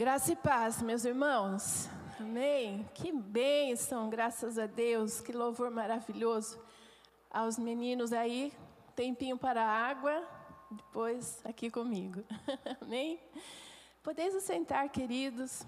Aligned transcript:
Graça 0.00 0.32
e 0.32 0.36
paz, 0.36 0.80
meus 0.80 1.04
irmãos. 1.04 1.86
Amém. 2.18 2.88
Que 2.94 3.12
bênção, 3.12 4.08
graças 4.08 4.58
a 4.58 4.64
Deus. 4.64 5.20
Que 5.20 5.30
louvor 5.30 5.70
maravilhoso. 5.70 6.58
Aos 7.30 7.58
meninos 7.58 8.10
aí, 8.10 8.50
tempinho 8.96 9.36
para 9.36 9.62
a 9.62 9.68
água, 9.68 10.26
depois 10.70 11.42
aqui 11.44 11.70
comigo. 11.70 12.24
Amém. 12.80 13.20
Podeis 14.02 14.42
sentar, 14.42 14.88
queridos. 14.88 15.66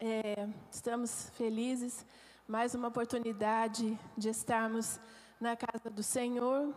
É, 0.00 0.48
estamos 0.70 1.28
felizes. 1.34 2.06
Mais 2.48 2.74
uma 2.74 2.88
oportunidade 2.88 3.98
de 4.16 4.30
estarmos 4.30 4.98
na 5.38 5.54
casa 5.54 5.90
do 5.90 6.02
Senhor. 6.02 6.74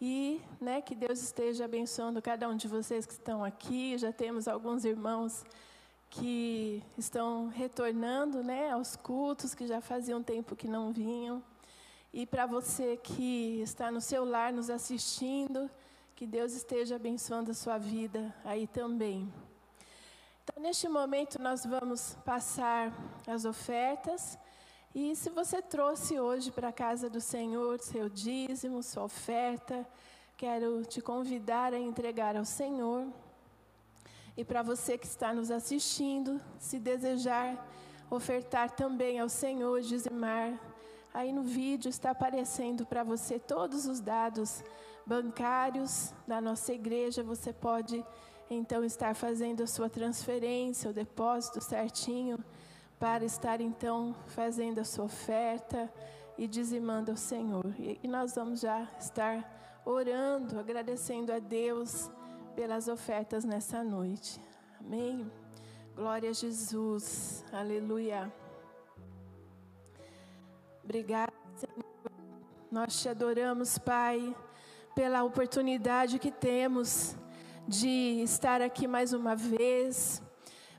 E 0.00 0.40
né, 0.60 0.80
que 0.82 0.94
Deus 0.94 1.20
esteja 1.20 1.64
abençoando 1.64 2.22
cada 2.22 2.48
um 2.48 2.56
de 2.56 2.68
vocês 2.68 3.04
que 3.04 3.12
estão 3.12 3.42
aqui. 3.42 3.98
Já 3.98 4.12
temos 4.12 4.46
alguns 4.46 4.84
irmãos 4.84 5.44
que 6.10 6.82
estão 6.96 7.48
retornando 7.48 8.42
né, 8.42 8.70
aos 8.70 8.96
cultos, 8.96 9.54
que 9.54 9.66
já 9.66 9.80
faziam 9.80 10.22
tempo 10.22 10.56
que 10.56 10.68
não 10.68 10.92
vinham. 10.92 11.42
E 12.12 12.24
para 12.26 12.46
você 12.46 12.96
que 12.96 13.60
está 13.60 13.90
no 13.90 14.00
seu 14.00 14.24
lar 14.24 14.52
nos 14.52 14.70
assistindo, 14.70 15.70
que 16.16 16.26
Deus 16.26 16.52
esteja 16.52 16.96
abençoando 16.96 17.50
a 17.50 17.54
sua 17.54 17.78
vida 17.78 18.34
aí 18.44 18.66
também. 18.66 19.32
Então, 20.42 20.62
neste 20.62 20.88
momento, 20.88 21.40
nós 21.40 21.64
vamos 21.66 22.16
passar 22.24 22.92
as 23.26 23.44
ofertas. 23.44 24.38
E 24.94 25.14
se 25.14 25.28
você 25.28 25.60
trouxe 25.60 26.18
hoje 26.18 26.50
para 26.50 26.68
a 26.68 26.72
casa 26.72 27.10
do 27.10 27.20
Senhor 27.20 27.78
seu 27.80 28.08
dízimo, 28.08 28.82
sua 28.82 29.04
oferta, 29.04 29.86
quero 30.36 30.84
te 30.86 31.02
convidar 31.02 31.74
a 31.74 31.78
entregar 31.78 32.34
ao 32.34 32.46
Senhor. 32.46 33.06
E 34.38 34.44
para 34.44 34.62
você 34.62 34.96
que 34.96 35.04
está 35.04 35.34
nos 35.34 35.50
assistindo, 35.50 36.40
se 36.60 36.78
desejar 36.78 37.68
ofertar 38.08 38.70
também 38.70 39.18
ao 39.18 39.28
Senhor, 39.28 39.80
dizimar, 39.80 40.56
aí 41.12 41.32
no 41.32 41.42
vídeo 41.42 41.88
está 41.88 42.12
aparecendo 42.12 42.86
para 42.86 43.02
você 43.02 43.36
todos 43.36 43.84
os 43.86 43.98
dados 43.98 44.62
bancários 45.04 46.14
da 46.24 46.40
nossa 46.40 46.72
igreja. 46.72 47.20
Você 47.24 47.52
pode 47.52 48.06
então 48.48 48.84
estar 48.84 49.12
fazendo 49.16 49.64
a 49.64 49.66
sua 49.66 49.90
transferência, 49.90 50.88
o 50.88 50.94
depósito 50.94 51.60
certinho, 51.60 52.38
para 52.96 53.24
estar 53.24 53.60
então 53.60 54.14
fazendo 54.28 54.78
a 54.78 54.84
sua 54.84 55.06
oferta 55.06 55.92
e 56.38 56.46
dizimando 56.46 57.10
ao 57.10 57.16
Senhor. 57.16 57.74
E 57.76 58.06
nós 58.06 58.36
vamos 58.36 58.60
já 58.60 58.88
estar 59.00 59.82
orando, 59.84 60.60
agradecendo 60.60 61.32
a 61.32 61.40
Deus 61.40 62.08
pelas 62.58 62.88
ofertas 62.88 63.44
nessa 63.44 63.84
noite. 63.84 64.40
Amém. 64.80 65.30
Glória 65.94 66.30
a 66.30 66.32
Jesus. 66.32 67.44
Aleluia. 67.52 68.32
Obrigada, 70.82 71.32
Senhor. 71.54 71.84
Nós 72.68 73.00
te 73.00 73.08
adoramos, 73.08 73.78
Pai, 73.78 74.34
pela 74.92 75.22
oportunidade 75.22 76.18
que 76.18 76.32
temos 76.32 77.14
de 77.68 78.20
estar 78.24 78.60
aqui 78.60 78.88
mais 78.88 79.12
uma 79.12 79.36
vez. 79.36 80.20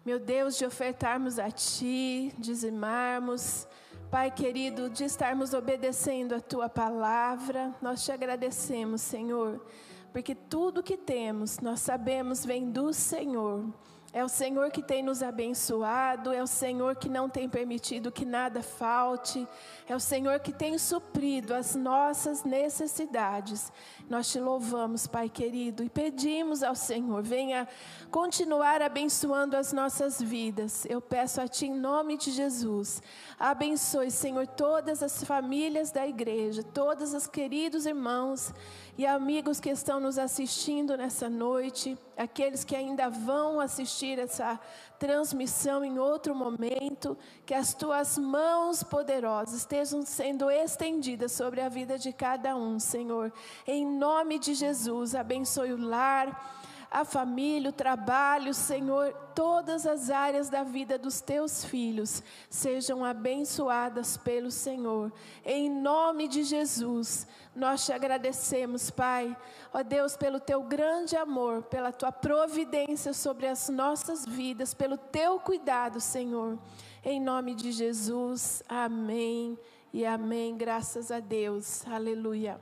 Meu 0.06 0.20
Deus, 0.20 0.58
de 0.58 0.66
ofertarmos 0.66 1.40
a 1.40 1.50
Ti, 1.50 2.34
dizimarmos. 2.38 3.66
Pai 4.12 4.30
querido, 4.30 4.90
de 4.90 5.06
estarmos 5.06 5.54
obedecendo 5.54 6.36
a 6.36 6.42
Tua 6.42 6.68
palavra. 6.68 7.74
Nós 7.82 8.04
te 8.04 8.12
agradecemos, 8.12 9.00
Senhor 9.00 9.66
porque 10.12 10.34
tudo 10.34 10.84
que 10.84 10.98
temos, 10.98 11.60
nós 11.60 11.82
sabemos, 11.82 12.46
vem 12.46 12.72
do 12.72 12.94
Senhor. 12.94 13.66
É 14.12 14.24
o 14.24 14.30
Senhor 14.30 14.72
que 14.72 14.82
tem 14.82 15.04
nos 15.04 15.22
abençoado, 15.22 16.34
é 16.34 16.42
o 16.42 16.48
Senhor 16.48 16.96
que 16.96 17.08
não 17.08 17.30
tem 17.30 17.48
permitido 17.48 18.12
que 18.12 18.26
nada 18.26 18.64
falte, 18.64 19.48
é 19.88 19.96
o 19.96 20.00
Senhor 20.00 20.40
que 20.40 20.52
tem 20.52 20.80
suprido 20.80 21.54
as 21.54 21.76
nossas 21.76 22.44
necessidades. 22.44 23.72
Nós 24.10 24.32
te 24.32 24.40
louvamos, 24.40 25.06
Pai 25.06 25.30
querido, 25.30 25.84
e 25.84 25.90
pedimos 25.90 26.64
ao 26.64 26.74
Senhor, 26.74 27.22
venha 27.22 27.68
continuar 28.10 28.82
abençoando 28.82 29.56
as 29.56 29.72
nossas 29.72 30.20
vidas. 30.20 30.84
Eu 30.90 31.00
peço 31.00 31.40
a 31.40 31.48
Ti 31.48 31.68
em 31.68 31.76
nome 31.76 32.18
de 32.18 32.32
Jesus. 32.32 33.04
Abençoe, 33.38 34.10
Senhor, 34.10 34.48
todas 34.48 35.04
as 35.04 35.24
famílias 35.24 35.92
da 35.92 36.08
igreja, 36.08 36.64
todos 36.64 37.14
os 37.14 37.28
queridos 37.28 37.86
irmãos 37.86 38.52
e 38.98 39.06
amigos 39.06 39.60
que 39.60 39.70
estão 39.70 40.00
nos 40.00 40.18
assistindo 40.18 40.98
nessa 40.98 41.30
noite, 41.30 41.96
aqueles 42.18 42.64
que 42.64 42.76
ainda 42.76 43.10
vão 43.10 43.60
assistir 43.60 44.18
essa 44.18 44.60
transmissão 45.00 45.84
em 45.84 45.98
outro 45.98 46.36
momento, 46.36 47.18
que 47.46 47.54
as 47.54 47.74
tuas 47.74 48.18
mãos 48.18 48.84
poderosas 48.84 49.56
estejam 49.56 50.02
sendo 50.04 50.52
estendidas 50.52 51.32
sobre 51.32 51.62
a 51.62 51.70
vida 51.70 51.98
de 51.98 52.12
cada 52.12 52.56
um, 52.56 52.78
Senhor. 52.78 53.32
Em 53.66 53.86
nome 53.86 54.38
de 54.38 54.54
Jesus, 54.54 55.16
abençoe 55.16 55.72
o 55.72 55.82
lar 55.82 56.59
a 56.92 57.06
família, 57.06 57.70
o 57.70 57.74
trabalho, 57.74 58.54
Senhor, 58.54 59.14
todas 59.36 59.86
as 59.86 60.10
áreas 60.10 60.50
da 60.50 60.64
vida 60.64 60.98
dos 60.98 61.22
teus 61.22 61.64
filhos 61.64 62.24
sejam 62.50 63.06
abençoadas 63.06 64.18
pelo 64.18 64.50
Senhor. 64.50 65.14
Em 65.46 65.70
nome 65.70 66.28
de 66.28 66.44
Jesus, 66.44 67.28
nós 67.56 67.86
te 67.86 67.94
agradecemos, 67.94 68.90
Pai, 68.90 69.38
ó 69.72 69.84
Deus, 69.84 70.18
pelo 70.18 70.40
teu 70.40 70.64
grande 70.64 71.16
amor, 71.16 71.64
pela 71.64 71.92
tua 71.92 72.12
providência 72.12 73.14
sobre 73.14 73.48
as 73.48 73.70
nossas 73.70 74.26
vidas, 74.26 74.74
pelo 74.74 74.98
teu 74.98 75.40
cuidado, 75.40 76.00
Senhor. 76.00 76.58
Em 77.04 77.20
nome 77.20 77.54
de 77.54 77.72
Jesus, 77.72 78.64
amém 78.68 79.58
e 79.94 80.06
amém. 80.06 80.58
Graças 80.58 81.12
a 81.12 81.20
Deus, 81.20 81.86
aleluia. 81.88 82.60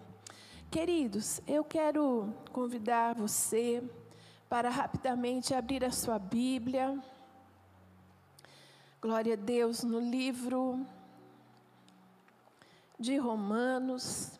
Queridos, 0.69 1.41
eu 1.47 1.63
quero 1.63 2.33
convidar 2.51 3.15
você 3.15 3.81
para 4.49 4.69
rapidamente 4.69 5.53
abrir 5.53 5.83
a 5.83 5.91
sua 5.91 6.17
Bíblia. 6.17 6.97
Glória 9.01 9.33
a 9.33 9.37
Deus, 9.37 9.83
no 9.83 9.99
livro 9.99 10.85
de 12.97 13.17
Romanos, 13.17 14.39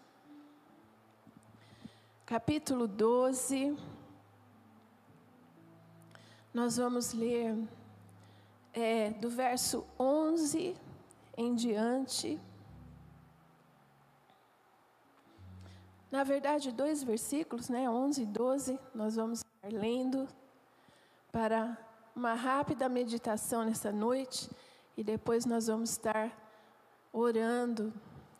capítulo 2.25 2.87
12. 2.87 3.77
Nós 6.53 6.77
vamos 6.77 7.11
ler 7.11 7.55
é, 8.73 9.11
do 9.11 9.29
verso 9.29 9.85
11 9.99 10.75
em 11.35 11.53
diante. 11.53 12.39
Na 16.09 16.23
verdade, 16.23 16.71
dois 16.71 17.03
versículos, 17.03 17.67
né, 17.67 17.89
11 17.89 18.21
e 18.21 18.25
12, 18.25 18.79
nós 18.95 19.17
vamos 19.17 19.43
lendo 19.69 20.27
para 21.31 21.77
uma 22.15 22.33
rápida 22.33 22.89
meditação 22.89 23.63
nessa 23.63 23.91
noite 23.91 24.49
e 24.95 25.03
depois 25.03 25.45
nós 25.45 25.67
vamos 25.67 25.91
estar 25.91 26.31
orando. 27.13 27.93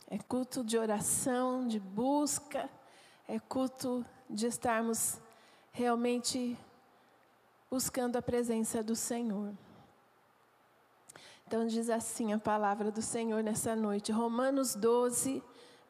É 0.09 0.17
culto 0.17 0.63
de 0.63 0.77
oração, 0.77 1.67
de 1.67 1.79
busca, 1.79 2.69
é 3.27 3.39
culto 3.39 4.05
de 4.29 4.47
estarmos 4.47 5.19
realmente 5.71 6.57
buscando 7.69 8.15
a 8.15 8.21
presença 8.21 8.81
do 8.81 8.95
Senhor. 8.95 9.53
Então 11.45 11.67
diz 11.67 11.89
assim 11.89 12.33
a 12.33 12.39
palavra 12.39 12.91
do 12.91 13.01
Senhor 13.01 13.44
nessa 13.44 13.75
noite, 13.75 14.11
Romanos 14.11 14.75
12, 14.75 15.44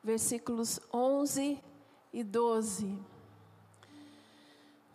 versículos 0.03 0.79
11 0.93 1.59
e 2.13 2.23
12. 2.23 3.16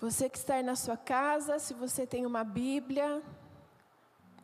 Você 0.02 0.28
que 0.28 0.36
está 0.36 0.54
aí 0.54 0.64
na 0.64 0.74
sua 0.74 0.96
casa, 0.96 1.60
se 1.60 1.72
você 1.72 2.04
tem 2.04 2.26
uma 2.26 2.42
Bíblia, 2.42 3.22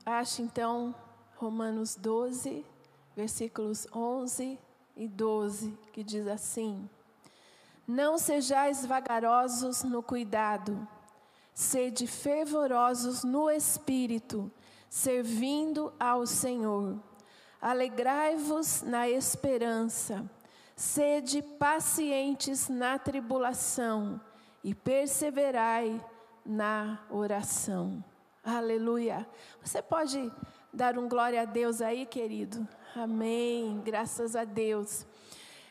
ache 0.07 0.41
então 0.41 0.95
Romanos 1.35 1.97
12, 1.97 2.65
versículos 3.17 3.85
11 3.93 4.57
e 4.97 5.09
12, 5.09 5.77
que 5.93 6.05
diz 6.05 6.29
assim: 6.29 6.89
Não 7.85 8.19
sejais 8.19 8.87
vagarosos 8.87 9.83
no 9.83 10.01
cuidado, 10.01 10.87
sede 11.53 12.07
fervorosos 12.07 13.25
no 13.25 13.51
espírito, 13.51 14.49
servindo 14.89 15.93
ao 15.99 16.25
Senhor. 16.25 17.03
Alegrai-vos 17.61 18.83
na 18.83 19.09
esperança 19.09 20.25
Sede 20.79 21.43
pacientes 21.43 22.69
na 22.69 23.01
tribulação 23.01 24.21
e 24.63 24.75
perseverai 24.75 26.01
na 26.45 26.99
oração. 27.11 28.03
Aleluia. 28.45 29.27
Você 29.63 29.83
pode 29.83 30.33
dar 30.73 30.99
um 30.99 31.09
glória 31.09 31.43
a 31.43 31.45
Deus 31.45 31.81
aí, 31.81 32.07
querido? 32.07 32.67
Amém. 32.97 33.81
Graças 33.85 34.35
a 34.35 34.45
Deus. 34.45 35.07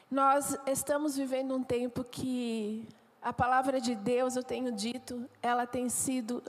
Nós 0.09 0.57
estamos 0.67 1.17
vivendo 1.17 1.55
um 1.55 1.63
tempo 1.63 2.03
que 2.03 2.87
a 3.21 3.33
palavra 3.33 3.81
de 3.81 3.95
Deus, 3.95 4.35
eu 4.35 4.43
tenho 4.43 4.71
dito, 4.71 5.29
ela 5.41 5.65
tem 5.65 5.89
sido, 5.89 6.41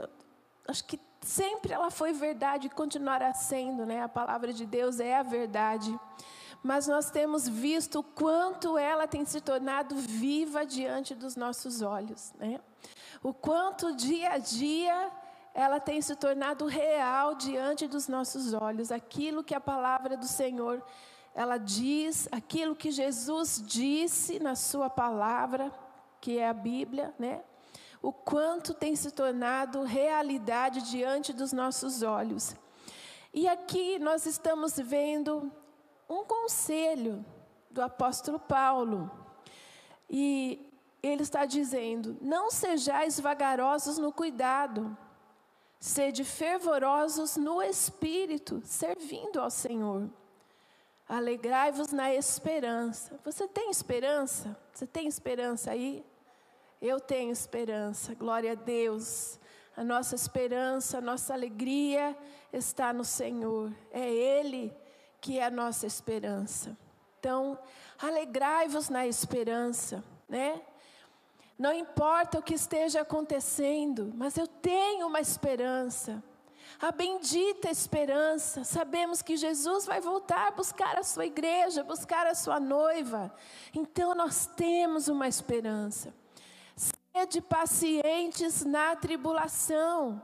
acho 0.67 0.84
que 0.84 1.00
sempre 1.20 1.73
ela 1.73 1.91
foi 1.91 2.12
verdade 2.12 2.67
e 2.67 2.70
continuará 2.70 3.32
sendo, 3.34 3.84
né? 3.84 4.02
A 4.02 4.08
palavra 4.08 4.52
de 4.52 4.64
Deus 4.64 5.00
é 5.00 5.17
a 5.17 5.23
verdade. 5.23 5.99
Mas 6.62 6.87
nós 6.87 7.10
temos 7.10 7.49
visto 7.49 8.00
o 8.00 8.02
quanto 8.02 8.76
ela 8.76 9.06
tem 9.06 9.25
se 9.25 9.40
tornado 9.40 9.94
viva 9.94 10.66
diante 10.66 11.14
dos 11.14 11.37
nossos 11.37 11.82
olhos, 11.82 12.32
né? 12.38 12.60
O 13.22 13.32
quanto 13.32 13.94
dia 13.94 14.32
a 14.32 14.38
dia 14.38 15.10
ela 15.55 15.81
tem 15.81 16.00
se 16.00 16.14
tornado 16.14 16.66
real 16.66 17.34
diante 17.34 17.88
dos 17.88 18.06
nossos 18.06 18.52
olhos, 18.52 18.93
aquilo 18.93 19.43
que 19.43 19.55
a 19.55 19.60
palavra 19.60 20.16
do 20.16 20.26
Senhor 20.26 20.82
ela 21.34 21.56
diz, 21.58 22.28
aquilo 22.32 22.75
que 22.75 22.90
Jesus 22.90 23.62
disse 23.64 24.40
na 24.40 24.55
sua 24.56 24.90
palavra, 24.90 25.72
que 26.20 26.38
é 26.38 26.49
a 26.49 26.52
Bíblia, 26.52 27.14
né? 27.19 27.43
O 28.02 28.12
quanto 28.12 28.75
tem 28.75 28.94
se 28.94 29.10
tornado 29.10 29.82
realidade 29.82 30.82
diante 30.82 31.32
dos 31.32 31.52
nossos 31.52 32.02
olhos. 32.02 32.55
E 33.32 33.49
aqui 33.49 33.99
nós 33.99 34.26
estamos 34.26 34.76
vendo 34.76 35.52
um 36.08 36.25
conselho 36.25 37.25
do 37.70 37.82
apóstolo 37.82 38.38
Paulo. 38.38 39.10
E 40.08 40.69
ele 41.02 41.22
está 41.22 41.44
dizendo: 41.44 42.16
Não 42.20 42.50
sejais 42.50 43.20
vagarosos 43.20 43.99
no 43.99 44.12
cuidado, 44.12 44.96
sede 45.78 46.25
fervorosos 46.25 47.37
no 47.37 47.62
espírito, 47.62 48.62
servindo 48.64 49.40
ao 49.40 49.50
Senhor. 49.50 50.08
Alegrai-vos 51.08 51.90
na 51.90 52.12
esperança. 52.12 53.19
Você 53.25 53.49
tem 53.49 53.70
esperança? 53.70 54.56
Você 54.72 54.87
tem 54.87 55.06
esperança 55.06 55.70
aí? 55.70 56.05
Eu 56.81 57.00
tenho 57.00 57.32
esperança, 57.32 58.14
glória 58.14 58.52
a 58.52 58.55
Deus. 58.55 59.38
A 59.76 59.82
nossa 59.82 60.14
esperança, 60.14 60.99
a 60.99 61.00
nossa 61.00 61.32
alegria 61.32 62.16
está 62.52 62.93
no 62.93 63.05
Senhor. 63.05 63.72
É 63.90 64.06
Ele 64.06 64.75
que 65.20 65.38
é 65.38 65.47
a 65.47 65.50
nossa 65.50 65.87
esperança. 65.87 66.76
Então, 67.19 67.59
alegrai-vos 67.99 68.88
na 68.88 69.06
esperança, 69.06 70.05
né? 70.29 70.61
Não 71.59 71.73
importa 71.73 72.38
o 72.38 72.43
que 72.43 72.55
esteja 72.55 73.00
acontecendo, 73.00 74.12
mas 74.15 74.37
eu 74.37 74.47
tenho 74.47 75.09
uma 75.09 75.20
esperança. 75.20 76.23
A 76.81 76.93
bendita 76.93 77.69
esperança. 77.69 78.62
Sabemos 78.62 79.23
que 79.23 79.37
Jesus 79.37 79.85
vai 79.85 80.00
voltar 80.00 80.53
buscar 80.53 80.97
a 80.97 81.03
sua 81.03 81.26
igreja, 81.26 81.82
buscar 81.82 82.26
a 82.26 82.35
sua 82.35 82.61
noiva. 82.61 83.35
Então 83.75 84.15
nós 84.15 84.47
temos 84.47 85.09
uma 85.09 85.26
esperança. 85.26 86.15
Sede 86.76 87.41
pacientes 87.41 88.65
na 88.65 88.94
tribulação. 88.94 90.23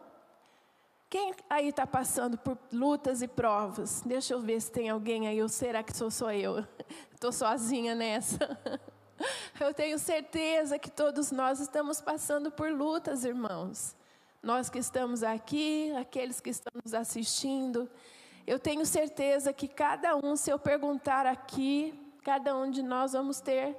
Quem 1.15 1.33
aí 1.49 1.69
está 1.69 1.87
passando 1.87 2.37
por 2.37 2.59
lutas 2.73 3.23
e 3.23 3.29
provas? 3.29 4.03
Deixa 4.05 4.35
eu 4.35 4.41
ver 4.41 4.61
se 4.61 4.69
tem 4.69 4.91
alguém 4.91 5.29
aí, 5.29 5.41
ou 5.41 5.49
será 5.49 5.81
que 5.81 5.97
sou 5.97 6.11
só 6.11 6.33
eu? 6.33 6.67
Estou 7.15 7.31
sozinha 7.31 7.95
nessa. 7.95 8.59
Eu 9.61 9.73
tenho 9.73 9.97
certeza 9.97 10.77
que 10.77 10.91
todos 10.91 11.31
nós 11.31 11.61
estamos 11.61 12.01
passando 12.01 12.51
por 12.51 12.73
lutas, 12.73 13.25
irmãos. 13.25 13.95
Nós 14.43 14.69
que 14.69 14.81
estamos 14.81 15.23
aqui, 15.23 15.95
aqueles 15.97 16.41
que 16.41 16.51
estão 16.51 16.73
nos 16.85 16.93
assistindo, 16.93 17.89
eu 18.45 18.59
tenho 18.59 18.85
certeza 18.85 19.53
que 19.53 19.69
cada 19.69 20.17
um, 20.17 20.35
se 20.35 20.51
eu 20.51 20.59
perguntar 20.59 21.27
aqui, 21.27 21.95
cada 22.25 22.57
um 22.57 22.69
de 22.69 22.83
nós 22.83 23.13
vamos 23.13 23.41
ter 23.41 23.77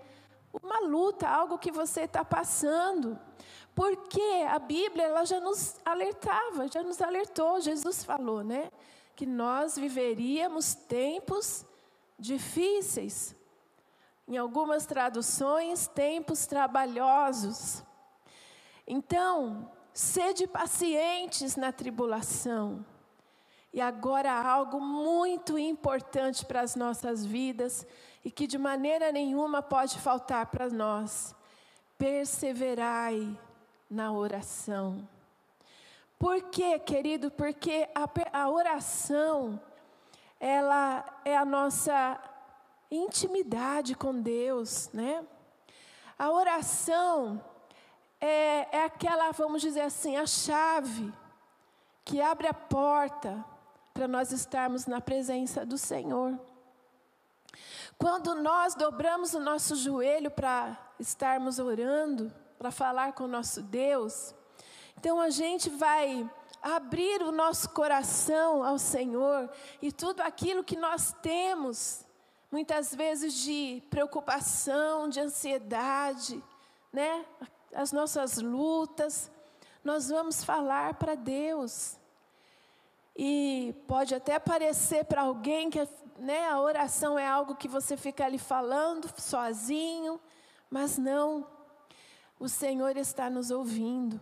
uma 0.63 0.79
luta, 0.79 1.27
algo 1.27 1.57
que 1.57 1.69
você 1.69 2.03
está 2.03 2.23
passando. 2.23 3.19
Porque 3.75 4.21
a 4.49 4.57
Bíblia 4.57 5.03
ela 5.03 5.25
já 5.25 5.41
nos 5.41 5.75
alertava, 5.83 6.65
já 6.69 6.81
nos 6.81 7.01
alertou, 7.01 7.59
Jesus 7.59 8.05
falou, 8.05 8.41
né? 8.41 8.71
Que 9.13 9.25
nós 9.25 9.77
viveríamos 9.77 10.73
tempos 10.73 11.65
difíceis. 12.17 13.35
Em 14.25 14.37
algumas 14.37 14.85
traduções, 14.85 15.87
tempos 15.87 16.45
trabalhosos. 16.45 17.83
Então, 18.87 19.69
sede 19.93 20.47
pacientes 20.47 21.57
na 21.57 21.73
tribulação. 21.73 22.83
E 23.73 23.81
agora 23.81 24.31
algo 24.31 24.79
muito 24.79 25.59
importante 25.59 26.45
para 26.45 26.61
as 26.61 26.77
nossas 26.77 27.25
vidas 27.25 27.85
e 28.23 28.31
que 28.31 28.47
de 28.47 28.57
maneira 28.57 29.11
nenhuma 29.11 29.61
pode 29.61 29.99
faltar 29.99 30.45
para 30.45 30.69
nós. 30.69 31.35
Perseverai 31.97 33.37
na 33.89 34.11
oração. 34.11 35.07
Por 36.17 36.41
quê, 36.43 36.79
querido? 36.79 37.29
Porque 37.29 37.87
a, 37.93 38.41
a 38.41 38.49
oração, 38.49 39.61
ela 40.39 41.03
é 41.23 41.35
a 41.35 41.45
nossa 41.45 42.19
intimidade 42.89 43.95
com 43.95 44.21
Deus, 44.21 44.89
né? 44.93 45.25
A 46.17 46.31
oração 46.31 47.43
é, 48.21 48.77
é 48.77 48.85
aquela, 48.85 49.31
vamos 49.31 49.61
dizer 49.61 49.81
assim, 49.81 50.15
a 50.15 50.25
chave 50.25 51.13
que 52.05 52.21
abre 52.21 52.47
a 52.47 52.53
porta 52.53 53.43
para 53.93 54.07
nós 54.07 54.31
estarmos 54.31 54.85
na 54.85 55.01
presença 55.01 55.65
do 55.65 55.77
Senhor. 55.77 56.39
Quando 57.97 58.35
nós 58.35 58.75
dobramos 58.75 59.33
o 59.33 59.39
nosso 59.39 59.75
joelho 59.75 60.29
para 60.29 60.77
estarmos 60.99 61.59
orando, 61.59 62.31
para 62.65 62.71
falar 62.71 63.13
com 63.13 63.25
o 63.25 63.27
nosso 63.27 63.61
Deus, 63.61 64.33
então 64.97 65.21
a 65.21 65.29
gente 65.29 65.69
vai 65.69 66.27
abrir 66.63 67.21
o 67.21 67.31
nosso 67.31 67.69
coração 67.69 68.63
ao 68.63 68.79
Senhor 68.79 69.47
e 69.83 69.91
tudo 69.91 70.21
aquilo 70.21 70.63
que 70.63 70.75
nós 70.75 71.13
temos, 71.21 72.03
muitas 72.51 72.95
vezes 72.95 73.35
de 73.35 73.83
preocupação, 73.91 75.07
de 75.07 75.19
ansiedade, 75.19 76.43
né? 76.91 77.23
As 77.71 77.91
nossas 77.91 78.39
lutas, 78.39 79.29
nós 79.83 80.09
vamos 80.09 80.43
falar 80.43 80.95
para 80.95 81.13
Deus. 81.13 81.99
E 83.15 83.75
pode 83.87 84.15
até 84.15 84.39
parecer 84.39 85.05
para 85.05 85.21
alguém 85.21 85.69
que 85.69 85.87
né, 86.17 86.49
a 86.49 86.59
oração 86.59 87.19
é 87.19 87.27
algo 87.27 87.55
que 87.55 87.67
você 87.67 87.95
fica 87.95 88.25
ali 88.25 88.39
falando 88.39 89.07
sozinho, 89.21 90.19
mas 90.67 90.97
não. 90.97 91.53
O 92.39 92.49
Senhor 92.49 92.97
está 92.97 93.29
nos 93.29 93.51
ouvindo. 93.51 94.19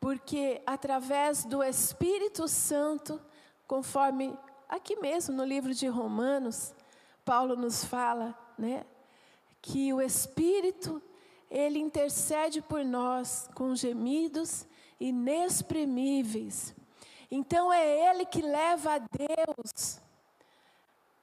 Porque 0.00 0.62
através 0.66 1.44
do 1.44 1.62
Espírito 1.62 2.46
Santo, 2.46 3.20
conforme 3.66 4.38
aqui 4.68 4.96
mesmo 4.96 5.34
no 5.34 5.44
livro 5.44 5.74
de 5.74 5.86
Romanos, 5.86 6.74
Paulo 7.24 7.56
nos 7.56 7.84
fala, 7.84 8.38
né, 8.58 8.84
que 9.62 9.92
o 9.92 10.00
Espírito 10.00 11.02
ele 11.50 11.78
intercede 11.78 12.60
por 12.60 12.84
nós 12.84 13.48
com 13.54 13.74
gemidos 13.74 14.66
inexprimíveis. 15.00 16.74
Então 17.30 17.72
é 17.72 18.10
Ele 18.10 18.26
que 18.26 18.42
leva 18.42 18.94
a 18.94 18.98
Deus, 18.98 20.00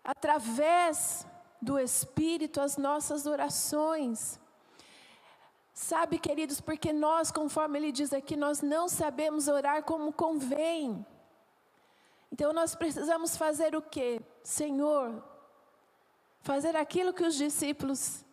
através 0.04 1.26
do 1.62 1.78
Espírito, 1.78 2.60
as 2.60 2.78
nossas 2.78 3.26
orações. 3.26 4.40
Sabe, 5.82 6.20
queridos, 6.20 6.62
porque 6.62 6.94
nós, 6.94 7.32
conforme 7.32 7.80
ele 7.80 7.92
diz 7.92 8.14
aqui, 8.14 8.38
nós 8.38 8.62
não 8.62 8.88
sabemos 8.88 9.48
orar 9.48 9.82
como 9.82 10.14
convém. 10.14 11.04
Então 12.32 12.54
nós 12.54 12.76
precisamos 12.76 13.36
fazer 13.36 13.76
o 13.76 13.82
que? 13.82 14.22
Senhor, 14.44 15.24
fazer 16.44 16.76
aquilo 16.78 17.12
que 17.12 17.24
os 17.24 17.34
discípulos 17.34 18.24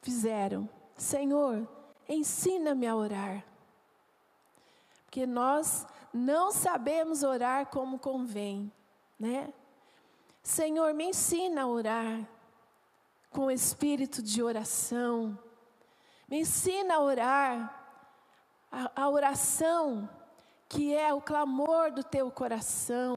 fizeram. 0.00 0.66
Senhor, 0.96 1.68
ensina-me 2.08 2.86
a 2.86 2.96
orar. 2.96 3.44
Porque 5.04 5.26
nós 5.26 5.86
não 6.14 6.50
sabemos 6.50 7.22
orar 7.22 7.66
como 7.66 7.98
convém, 7.98 8.72
né? 9.20 9.52
Senhor, 10.42 10.94
me 10.94 11.10
ensina 11.10 11.64
a 11.64 11.66
orar 11.66 12.26
com 13.28 13.50
espírito 13.50 14.22
de 14.22 14.42
oração. 14.42 15.38
Me 16.34 16.40
ensina 16.40 16.96
a 16.96 17.00
orar 17.00 17.86
a, 18.72 19.02
a 19.02 19.08
oração 19.08 20.10
que 20.68 20.92
é 20.92 21.14
o 21.14 21.20
clamor 21.20 21.92
do 21.92 22.02
teu 22.02 22.28
coração. 22.28 23.16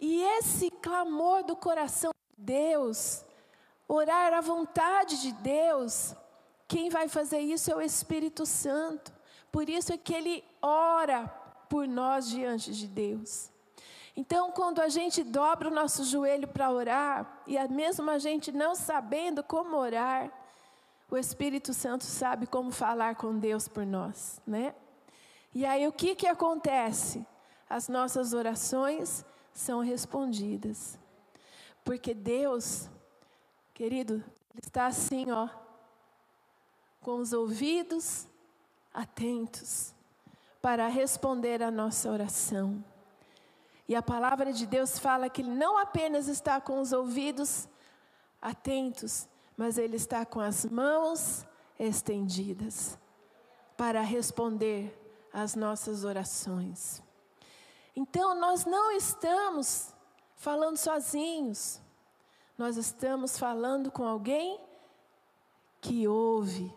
E 0.00 0.22
esse 0.38 0.70
clamor 0.70 1.42
do 1.42 1.56
coração 1.56 2.12
de 2.38 2.44
Deus, 2.44 3.24
orar 3.88 4.32
à 4.34 4.40
vontade 4.40 5.20
de 5.20 5.32
Deus, 5.32 6.14
quem 6.68 6.88
vai 6.88 7.08
fazer 7.08 7.40
isso 7.40 7.72
é 7.72 7.74
o 7.74 7.82
Espírito 7.82 8.46
Santo. 8.46 9.12
Por 9.50 9.68
isso 9.68 9.92
é 9.92 9.98
que 9.98 10.14
ele 10.14 10.44
ora 10.62 11.26
por 11.68 11.88
nós 11.88 12.28
diante 12.28 12.72
de 12.72 12.86
Deus. 12.86 13.50
Então, 14.16 14.52
quando 14.52 14.80
a 14.80 14.88
gente 14.88 15.24
dobra 15.24 15.66
o 15.66 15.74
nosso 15.74 16.04
joelho 16.04 16.46
para 16.46 16.70
orar, 16.70 17.42
e 17.48 17.58
mesmo 17.66 18.08
a 18.08 18.18
gente 18.18 18.52
não 18.52 18.76
sabendo 18.76 19.42
como 19.42 19.76
orar, 19.76 20.30
o 21.12 21.18
Espírito 21.18 21.74
Santo 21.74 22.04
sabe 22.04 22.46
como 22.46 22.70
falar 22.70 23.16
com 23.16 23.38
Deus 23.38 23.68
por 23.68 23.84
nós, 23.84 24.40
né? 24.46 24.74
E 25.54 25.66
aí 25.66 25.86
o 25.86 25.92
que 25.92 26.14
que 26.14 26.26
acontece? 26.26 27.26
As 27.68 27.86
nossas 27.86 28.32
orações 28.32 29.22
são 29.52 29.80
respondidas. 29.80 30.98
Porque 31.84 32.14
Deus, 32.14 32.88
querido, 33.74 34.24
está 34.62 34.86
assim, 34.86 35.30
ó, 35.30 35.50
com 37.02 37.16
os 37.16 37.34
ouvidos 37.34 38.26
atentos 38.94 39.94
para 40.62 40.88
responder 40.88 41.62
a 41.62 41.70
nossa 41.70 42.10
oração. 42.10 42.82
E 43.86 43.94
a 43.94 44.00
palavra 44.00 44.50
de 44.50 44.66
Deus 44.66 44.98
fala 44.98 45.28
que 45.28 45.42
Ele 45.42 45.50
não 45.50 45.76
apenas 45.76 46.26
está 46.26 46.58
com 46.58 46.80
os 46.80 46.90
ouvidos 46.90 47.68
atentos, 48.40 49.28
mas 49.56 49.78
Ele 49.78 49.96
está 49.96 50.24
com 50.24 50.40
as 50.40 50.64
mãos 50.64 51.46
estendidas 51.78 52.98
para 53.76 54.00
responder 54.00 54.98
às 55.32 55.54
nossas 55.54 56.04
orações. 56.04 57.02
Então, 57.94 58.34
nós 58.34 58.64
não 58.64 58.92
estamos 58.92 59.92
falando 60.36 60.76
sozinhos, 60.76 61.80
nós 62.56 62.76
estamos 62.76 63.38
falando 63.38 63.90
com 63.90 64.04
alguém 64.04 64.60
que 65.80 66.06
ouve 66.06 66.72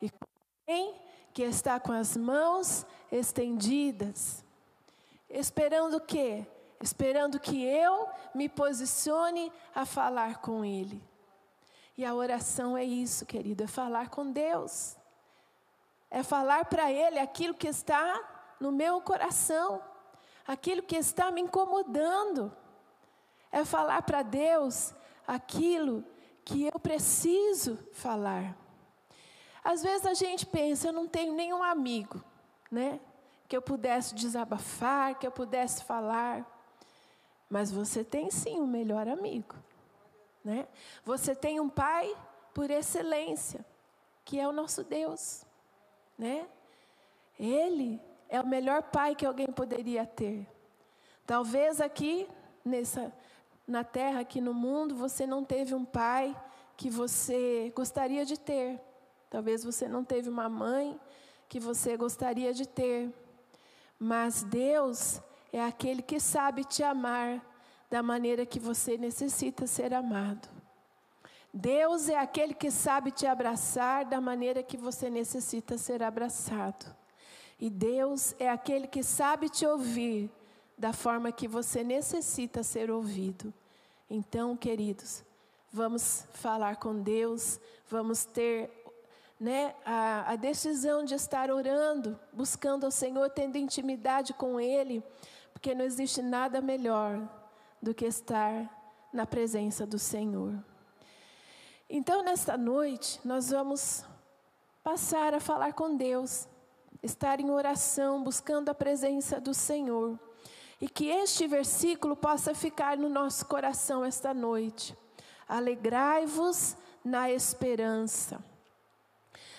e 0.00 0.08
com 0.10 0.26
alguém 0.66 0.94
que 1.32 1.42
está 1.42 1.78
com 1.78 1.92
as 1.92 2.16
mãos 2.16 2.86
estendidas, 3.12 4.44
esperando 5.28 5.98
o 5.98 6.00
quê? 6.00 6.46
Esperando 6.80 7.38
que 7.38 7.62
eu 7.62 8.08
me 8.34 8.48
posicione 8.48 9.52
a 9.74 9.84
falar 9.84 10.38
com 10.38 10.64
Ele. 10.64 11.09
E 12.00 12.04
a 12.06 12.14
oração 12.14 12.78
é 12.78 12.82
isso, 12.82 13.26
querido, 13.26 13.62
é 13.62 13.66
falar 13.66 14.08
com 14.08 14.32
Deus. 14.32 14.96
É 16.10 16.22
falar 16.22 16.64
para 16.64 16.90
Ele 16.90 17.18
aquilo 17.18 17.52
que 17.52 17.68
está 17.68 18.18
no 18.58 18.72
meu 18.72 19.02
coração, 19.02 19.82
aquilo 20.46 20.82
que 20.82 20.96
está 20.96 21.30
me 21.30 21.42
incomodando. 21.42 22.50
É 23.52 23.66
falar 23.66 24.00
para 24.00 24.22
Deus 24.22 24.94
aquilo 25.26 26.02
que 26.42 26.64
eu 26.64 26.80
preciso 26.80 27.78
falar. 27.92 28.56
Às 29.62 29.82
vezes 29.82 30.06
a 30.06 30.14
gente 30.14 30.46
pensa, 30.46 30.88
eu 30.88 30.94
não 30.94 31.06
tenho 31.06 31.34
nenhum 31.34 31.62
amigo, 31.62 32.24
né? 32.70 32.98
Que 33.46 33.54
eu 33.54 33.60
pudesse 33.60 34.14
desabafar, 34.14 35.18
que 35.18 35.26
eu 35.26 35.30
pudesse 35.30 35.84
falar. 35.84 36.46
Mas 37.46 37.70
você 37.70 38.02
tem 38.02 38.30
sim 38.30 38.58
um 38.58 38.66
melhor 38.66 39.06
amigo, 39.06 39.54
né? 40.44 40.66
Você 41.04 41.34
tem 41.34 41.60
um 41.60 41.68
pai 41.68 42.14
por 42.54 42.70
excelência, 42.70 43.64
que 44.24 44.38
é 44.38 44.46
o 44.46 44.52
nosso 44.52 44.84
Deus, 44.84 45.44
né? 46.18 46.46
Ele 47.38 48.00
é 48.28 48.40
o 48.40 48.46
melhor 48.46 48.82
pai 48.82 49.14
que 49.14 49.26
alguém 49.26 49.46
poderia 49.46 50.06
ter. 50.06 50.46
Talvez 51.26 51.80
aqui 51.80 52.28
nessa 52.64 53.12
na 53.66 53.84
terra, 53.84 54.20
aqui 54.20 54.40
no 54.40 54.52
mundo, 54.52 54.96
você 54.96 55.26
não 55.26 55.44
teve 55.44 55.74
um 55.74 55.84
pai 55.84 56.36
que 56.76 56.90
você 56.90 57.72
gostaria 57.74 58.24
de 58.24 58.36
ter. 58.36 58.80
Talvez 59.30 59.62
você 59.62 59.86
não 59.86 60.04
teve 60.04 60.28
uma 60.28 60.48
mãe 60.48 60.98
que 61.48 61.60
você 61.60 61.96
gostaria 61.96 62.52
de 62.52 62.66
ter. 62.66 63.12
Mas 63.96 64.42
Deus 64.42 65.20
é 65.52 65.62
aquele 65.62 66.02
que 66.02 66.18
sabe 66.18 66.64
te 66.64 66.82
amar 66.82 67.40
da 67.90 68.02
maneira 68.02 68.46
que 68.46 68.60
você 68.60 68.96
necessita 68.96 69.66
ser 69.66 69.92
amado. 69.92 70.48
Deus 71.52 72.08
é 72.08 72.16
aquele 72.16 72.54
que 72.54 72.70
sabe 72.70 73.10
te 73.10 73.26
abraçar 73.26 74.04
da 74.04 74.20
maneira 74.20 74.62
que 74.62 74.76
você 74.76 75.10
necessita 75.10 75.76
ser 75.76 76.00
abraçado. 76.00 76.86
E 77.58 77.68
Deus 77.68 78.34
é 78.38 78.48
aquele 78.48 78.86
que 78.86 79.02
sabe 79.02 79.48
te 79.48 79.66
ouvir 79.66 80.30
da 80.78 80.92
forma 80.92 81.32
que 81.32 81.48
você 81.48 81.82
necessita 81.82 82.62
ser 82.62 82.88
ouvido. 82.88 83.52
Então, 84.08 84.56
queridos, 84.56 85.24
vamos 85.72 86.24
falar 86.32 86.76
com 86.76 87.02
Deus, 87.02 87.58
vamos 87.88 88.24
ter 88.24 88.70
né, 89.38 89.74
a, 89.84 90.32
a 90.32 90.36
decisão 90.36 91.04
de 91.04 91.14
estar 91.14 91.50
orando, 91.50 92.18
buscando 92.32 92.84
ao 92.84 92.90
Senhor, 92.92 93.28
tendo 93.30 93.58
intimidade 93.58 94.32
com 94.32 94.60
Ele, 94.60 95.02
porque 95.52 95.74
não 95.74 95.84
existe 95.84 96.22
nada 96.22 96.60
melhor 96.60 97.39
do 97.82 97.94
que 97.94 98.04
estar 98.04 98.68
na 99.12 99.26
presença 99.26 99.86
do 99.86 99.98
Senhor. 99.98 100.54
Então, 101.88 102.22
nesta 102.22 102.56
noite, 102.56 103.20
nós 103.24 103.50
vamos 103.50 104.04
passar 104.82 105.34
a 105.34 105.40
falar 105.40 105.72
com 105.72 105.96
Deus, 105.96 106.46
estar 107.02 107.40
em 107.40 107.50
oração, 107.50 108.22
buscando 108.22 108.68
a 108.68 108.74
presença 108.74 109.40
do 109.40 109.52
Senhor. 109.52 110.18
E 110.80 110.88
que 110.88 111.08
este 111.08 111.46
versículo 111.46 112.16
possa 112.16 112.54
ficar 112.54 112.96
no 112.96 113.08
nosso 113.08 113.44
coração 113.46 114.04
esta 114.04 114.32
noite. 114.32 114.96
Alegrai-vos 115.48 116.76
na 117.04 117.30
esperança. 117.30 118.42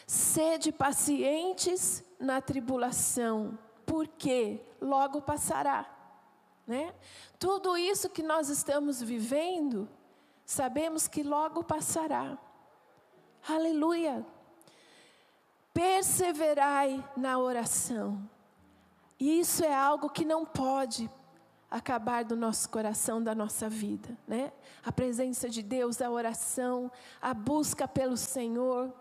Sede 0.08 0.72
pacientes 0.72 2.04
na 2.20 2.42
tribulação, 2.42 3.58
porque 3.86 4.60
logo 4.82 5.22
passará. 5.22 6.00
Né? 6.72 6.94
Tudo 7.38 7.75
isso 7.75 8.10
que 8.10 8.24
nós 8.24 8.48
estamos 8.48 9.01
vivendo, 9.01 9.90
sabemos 10.46 11.06
que 11.06 11.22
logo 11.22 11.66
passará. 11.66 12.38
Aleluia. 13.46 14.25
Perseverai 15.74 17.04
na 17.18 17.38
oração. 17.38 18.25
E 19.20 19.38
isso 19.42 19.66
é 19.66 19.75
algo 19.75 20.10
que 20.10 20.24
não 20.24 20.46
pode 20.46 21.12
acabar 21.70 22.24
do 22.24 22.38
nosso 22.38 22.70
coração, 22.70 23.22
da 23.22 23.36
nossa 23.36 23.68
vida, 23.68 24.18
né? 24.25 24.54
A 24.82 24.94
presença 24.94 25.50
de 25.50 25.62
Deus, 25.62 26.01
a 26.01 26.10
oração, 26.10 26.90
a 27.22 27.34
busca 27.34 27.86
pelo 27.86 28.16
Senhor, 28.16 28.94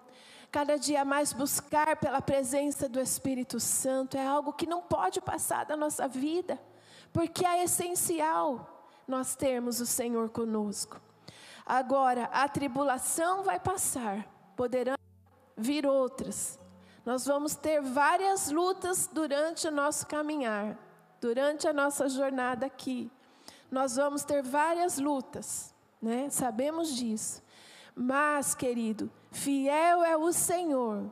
cada 0.50 0.76
dia 0.76 1.04
mais 1.04 1.32
buscar 1.32 1.96
pela 1.98 2.20
presença 2.20 2.88
do 2.88 2.98
Espírito 2.98 3.60
Santo 3.60 4.16
é 4.16 4.26
algo 4.26 4.52
que 4.52 4.66
não 4.66 4.82
pode 4.82 5.20
passar 5.20 5.66
da 5.66 5.76
nossa 5.76 6.08
vida, 6.08 6.60
porque 7.12 7.44
é 7.44 7.64
essencial 7.64 8.84
nós 9.06 9.34
termos 9.34 9.80
o 9.80 9.86
Senhor 9.86 10.28
conosco. 10.30 11.00
Agora, 11.66 12.24
a 12.32 12.48
tribulação 12.48 13.42
vai 13.42 13.58
passar, 13.60 14.26
poderão 14.56 14.96
vir 15.56 15.86
outras. 15.86 16.58
Nós 17.04 17.26
vamos 17.26 17.54
ter 17.54 17.80
várias 17.80 18.50
lutas 18.50 19.08
durante 19.12 19.66
o 19.66 19.70
nosso 19.70 20.06
caminhar, 20.06 20.76
durante 21.20 21.66
a 21.66 21.72
nossa 21.72 22.08
jornada 22.08 22.66
aqui. 22.66 23.10
Nós 23.70 23.96
vamos 23.96 24.24
ter 24.24 24.42
várias 24.42 24.98
lutas, 24.98 25.74
né? 26.00 26.28
Sabemos 26.30 26.94
disso. 26.94 27.42
Mas, 27.94 28.54
querido, 28.54 29.10
fiel 29.30 30.02
é 30.04 30.16
o 30.16 30.32
Senhor, 30.32 31.10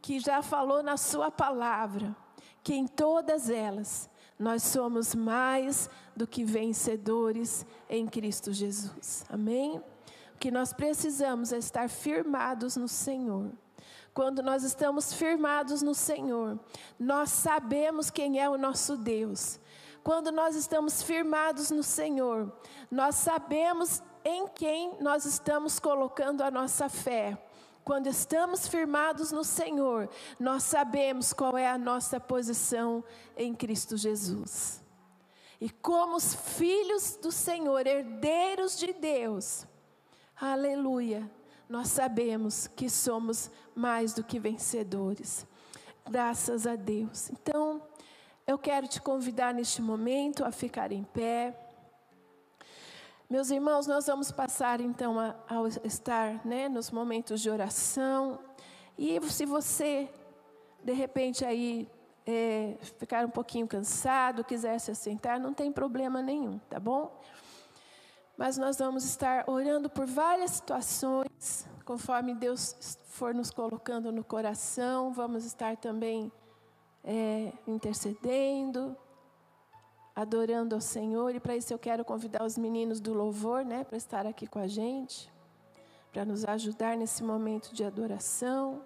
que 0.00 0.20
já 0.20 0.42
falou 0.42 0.82
na 0.82 0.96
Sua 0.96 1.30
palavra, 1.30 2.14
que 2.62 2.74
em 2.74 2.86
todas 2.86 3.50
elas 3.50 4.08
nós 4.42 4.64
somos 4.64 5.14
mais 5.14 5.88
do 6.16 6.26
que 6.26 6.42
vencedores 6.42 7.64
em 7.88 8.08
Cristo 8.08 8.52
Jesus. 8.52 9.24
Amém? 9.30 9.78
O 10.34 10.38
que 10.40 10.50
nós 10.50 10.72
precisamos 10.72 11.52
é 11.52 11.58
estar 11.58 11.88
firmados 11.88 12.76
no 12.76 12.88
Senhor. 12.88 13.52
Quando 14.12 14.42
nós 14.42 14.64
estamos 14.64 15.14
firmados 15.14 15.80
no 15.80 15.94
Senhor, 15.94 16.58
nós 16.98 17.30
sabemos 17.30 18.10
quem 18.10 18.40
é 18.40 18.50
o 18.50 18.58
nosso 18.58 18.96
Deus. 18.96 19.60
Quando 20.02 20.32
nós 20.32 20.56
estamos 20.56 21.04
firmados 21.04 21.70
no 21.70 21.84
Senhor, 21.84 22.52
nós 22.90 23.14
sabemos 23.14 24.02
em 24.24 24.48
quem 24.48 24.96
nós 25.00 25.24
estamos 25.24 25.78
colocando 25.78 26.42
a 26.42 26.50
nossa 26.50 26.88
fé. 26.88 27.38
Quando 27.84 28.06
estamos 28.06 28.66
firmados 28.68 29.32
no 29.32 29.42
Senhor, 29.42 30.08
nós 30.38 30.62
sabemos 30.62 31.32
qual 31.32 31.58
é 31.58 31.68
a 31.68 31.76
nossa 31.76 32.20
posição 32.20 33.02
em 33.36 33.54
Cristo 33.54 33.96
Jesus. 33.96 34.82
E 35.60 35.68
como 35.68 36.16
os 36.16 36.34
filhos 36.34 37.16
do 37.16 37.32
Senhor, 37.32 37.86
herdeiros 37.86 38.78
de 38.78 38.92
Deus, 38.92 39.66
aleluia, 40.40 41.28
nós 41.68 41.88
sabemos 41.88 42.66
que 42.66 42.88
somos 42.90 43.50
mais 43.74 44.12
do 44.12 44.22
que 44.22 44.38
vencedores. 44.38 45.46
Graças 46.08 46.66
a 46.66 46.76
Deus. 46.76 47.30
Então, 47.30 47.82
eu 48.46 48.58
quero 48.58 48.86
te 48.86 49.00
convidar 49.00 49.54
neste 49.54 49.80
momento 49.80 50.44
a 50.44 50.52
ficar 50.52 50.92
em 50.92 51.04
pé. 51.04 51.56
Meus 53.32 53.50
irmãos, 53.50 53.86
nós 53.86 54.08
vamos 54.08 54.30
passar 54.30 54.78
então 54.78 55.18
a, 55.18 55.34
a 55.48 55.86
estar 55.86 56.46
né, 56.46 56.68
nos 56.68 56.90
momentos 56.90 57.40
de 57.40 57.48
oração. 57.48 58.38
E 58.98 59.18
se 59.30 59.46
você, 59.46 60.10
de 60.84 60.92
repente, 60.92 61.42
aí 61.42 61.88
é, 62.26 62.76
ficar 62.98 63.24
um 63.24 63.30
pouquinho 63.30 63.66
cansado, 63.66 64.44
quiser 64.44 64.78
se 64.78 64.90
assentar, 64.90 65.40
não 65.40 65.54
tem 65.54 65.72
problema 65.72 66.20
nenhum, 66.20 66.58
tá 66.68 66.78
bom? 66.78 67.18
Mas 68.36 68.58
nós 68.58 68.76
vamos 68.76 69.02
estar 69.02 69.48
orando 69.48 69.88
por 69.88 70.04
várias 70.04 70.50
situações, 70.50 71.66
conforme 71.86 72.34
Deus 72.34 72.98
for 73.06 73.34
nos 73.34 73.50
colocando 73.50 74.12
no 74.12 74.22
coração. 74.22 75.10
Vamos 75.10 75.46
estar 75.46 75.78
também 75.78 76.30
é, 77.02 77.50
intercedendo, 77.66 78.94
adorando 80.14 80.74
ao 80.74 80.80
Senhor. 80.80 81.34
E 81.34 81.40
para 81.40 81.56
isso 81.56 81.72
eu 81.72 81.78
quero 81.78 82.04
convidar 82.04 82.44
os 82.44 82.58
meninos 82.58 83.00
do 83.00 83.12
louvor, 83.12 83.64
né, 83.64 83.84
para 83.84 83.96
estar 83.96 84.26
aqui 84.26 84.46
com 84.46 84.58
a 84.58 84.66
gente, 84.66 85.32
para 86.12 86.24
nos 86.24 86.44
ajudar 86.44 86.96
nesse 86.96 87.22
momento 87.22 87.74
de 87.74 87.84
adoração. 87.84 88.82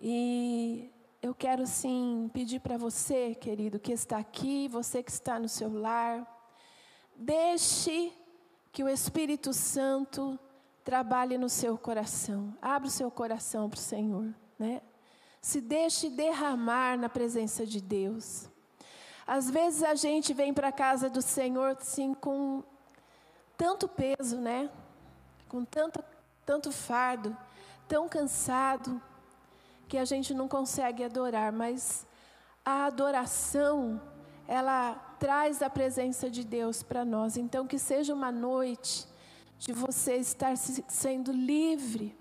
E 0.00 0.90
eu 1.22 1.34
quero 1.34 1.66
sim 1.66 2.30
pedir 2.32 2.60
para 2.60 2.76
você, 2.76 3.34
querido, 3.34 3.78
que 3.78 3.92
está 3.92 4.18
aqui, 4.18 4.68
você 4.68 5.02
que 5.02 5.10
está 5.10 5.38
no 5.38 5.48
seu 5.48 5.72
lar, 5.72 6.26
deixe 7.16 8.12
que 8.70 8.84
o 8.84 8.88
Espírito 8.88 9.52
Santo 9.52 10.38
trabalhe 10.84 11.38
no 11.38 11.48
seu 11.48 11.78
coração. 11.78 12.54
Abra 12.60 12.88
o 12.88 12.90
seu 12.90 13.10
coração 13.10 13.70
para 13.70 13.78
o 13.78 13.80
Senhor, 13.80 14.34
né? 14.58 14.82
Se 15.40 15.60
deixe 15.60 16.10
derramar 16.10 16.98
na 16.98 17.08
presença 17.08 17.64
de 17.66 17.80
Deus. 17.80 18.48
Às 19.26 19.50
vezes 19.50 19.82
a 19.82 19.94
gente 19.94 20.34
vem 20.34 20.52
para 20.52 20.68
a 20.68 20.72
casa 20.72 21.08
do 21.08 21.22
Senhor 21.22 21.76
assim 21.80 22.12
com 22.14 22.62
tanto 23.56 23.88
peso, 23.88 24.36
né? 24.36 24.70
Com 25.48 25.64
tanto, 25.64 26.04
tanto 26.44 26.70
fardo, 26.70 27.36
tão 27.88 28.08
cansado, 28.08 29.00
que 29.88 29.98
a 29.98 30.04
gente 30.04 30.34
não 30.34 30.48
consegue 30.48 31.04
adorar, 31.04 31.52
mas 31.52 32.06
a 32.64 32.86
adoração, 32.86 34.00
ela 34.48 34.94
traz 35.18 35.62
a 35.62 35.70
presença 35.70 36.30
de 36.30 36.44
Deus 36.44 36.82
para 36.82 37.04
nós. 37.04 37.36
Então, 37.36 37.66
que 37.66 37.78
seja 37.78 38.12
uma 38.12 38.32
noite 38.32 39.06
de 39.58 39.72
você 39.72 40.16
estar 40.16 40.56
sendo 40.56 41.32
livre. 41.32 42.16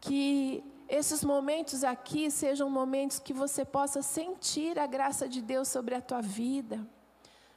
Que 0.00 0.64
esses 0.88 1.22
momentos 1.22 1.84
aqui 1.84 2.30
sejam 2.30 2.70
momentos 2.70 3.18
que 3.18 3.34
você 3.34 3.64
possa 3.64 4.00
sentir 4.00 4.78
a 4.78 4.86
graça 4.86 5.28
de 5.28 5.42
Deus 5.42 5.68
sobre 5.68 5.94
a 5.94 6.00
tua 6.00 6.22
vida. 6.22 6.80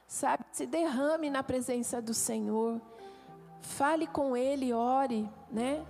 Sabe, 0.06 0.44
se 0.52 0.66
derrame 0.66 1.30
na 1.30 1.42
presença 1.42 2.02
do 2.02 2.12
Senhor. 2.12 2.78
Fale 3.62 4.06
com 4.06 4.36
ele, 4.36 4.74
ore, 4.74 5.26
né? 5.50 5.82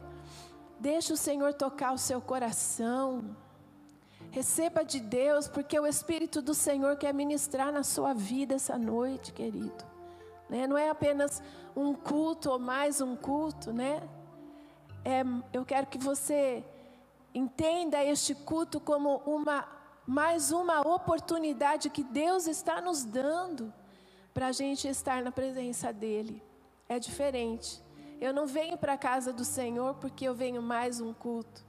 Deixe 0.78 1.12
o 1.12 1.16
Senhor 1.16 1.52
tocar 1.54 1.92
o 1.92 1.98
seu 1.98 2.20
coração. 2.20 3.36
Receba 4.30 4.84
de 4.84 5.00
Deus, 5.00 5.48
porque 5.48 5.78
o 5.78 5.86
Espírito 5.86 6.40
do 6.40 6.54
Senhor 6.54 6.96
quer 6.96 7.12
ministrar 7.12 7.72
na 7.72 7.82
sua 7.82 8.14
vida 8.14 8.54
essa 8.54 8.78
noite, 8.78 9.32
querido. 9.32 9.84
Né? 10.48 10.66
Não 10.66 10.78
é 10.78 10.90
apenas 10.90 11.42
um 11.74 11.92
culto 11.92 12.50
ou 12.50 12.58
mais 12.58 13.00
um 13.00 13.16
culto, 13.16 13.72
né? 13.72 14.00
É, 15.04 15.22
eu 15.52 15.64
quero 15.64 15.88
que 15.88 15.98
você 15.98 16.64
Entenda 17.34 18.04
este 18.04 18.34
culto 18.34 18.80
como 18.80 19.16
uma 19.26 19.66
mais 20.06 20.50
uma 20.50 20.80
oportunidade 20.80 21.88
que 21.88 22.02
Deus 22.02 22.46
está 22.46 22.80
nos 22.80 23.04
dando 23.04 23.72
para 24.34 24.48
a 24.48 24.52
gente 24.52 24.88
estar 24.88 25.22
na 25.22 25.30
presença 25.30 25.92
dEle. 25.92 26.42
É 26.88 26.98
diferente. 26.98 27.82
Eu 28.20 28.32
não 28.32 28.46
venho 28.46 28.76
para 28.76 28.94
a 28.94 28.98
casa 28.98 29.32
do 29.32 29.44
Senhor 29.44 29.94
porque 29.94 30.24
eu 30.24 30.34
venho 30.34 30.60
mais 30.60 31.00
um 31.00 31.12
culto. 31.12 31.64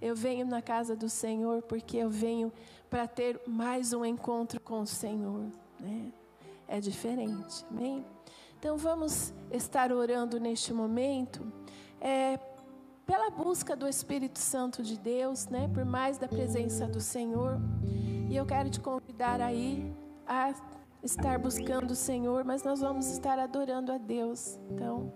Eu 0.00 0.14
venho 0.14 0.46
na 0.46 0.60
casa 0.60 0.96
do 0.96 1.08
Senhor 1.08 1.62
porque 1.62 1.98
eu 1.98 2.10
venho 2.10 2.52
para 2.90 3.06
ter 3.06 3.40
mais 3.46 3.92
um 3.92 4.04
encontro 4.04 4.60
com 4.60 4.80
o 4.80 4.86
Senhor. 4.86 5.46
Né? 5.80 6.12
É 6.68 6.80
diferente. 6.80 7.64
Amém? 7.70 8.04
Então 8.58 8.76
vamos 8.76 9.32
estar 9.50 9.92
orando 9.92 10.40
neste 10.40 10.72
momento. 10.72 11.46
É, 12.00 12.38
pela 13.06 13.30
busca 13.30 13.76
do 13.76 13.86
Espírito 13.86 14.38
Santo 14.38 14.82
de 14.82 14.98
Deus, 14.98 15.46
né? 15.48 15.68
Por 15.72 15.84
mais 15.84 16.18
da 16.18 16.26
presença 16.26 16.86
do 16.86 17.00
Senhor. 17.00 17.60
E 18.28 18.36
eu 18.36 18.46
quero 18.46 18.70
te 18.70 18.80
convidar 18.80 19.40
aí 19.40 19.94
a 20.26 20.54
estar 21.02 21.38
buscando 21.38 21.90
o 21.90 21.94
Senhor, 21.94 22.44
mas 22.44 22.62
nós 22.62 22.80
vamos 22.80 23.06
estar 23.10 23.38
adorando 23.38 23.92
a 23.92 23.98
Deus. 23.98 24.58
Então, 24.70 25.12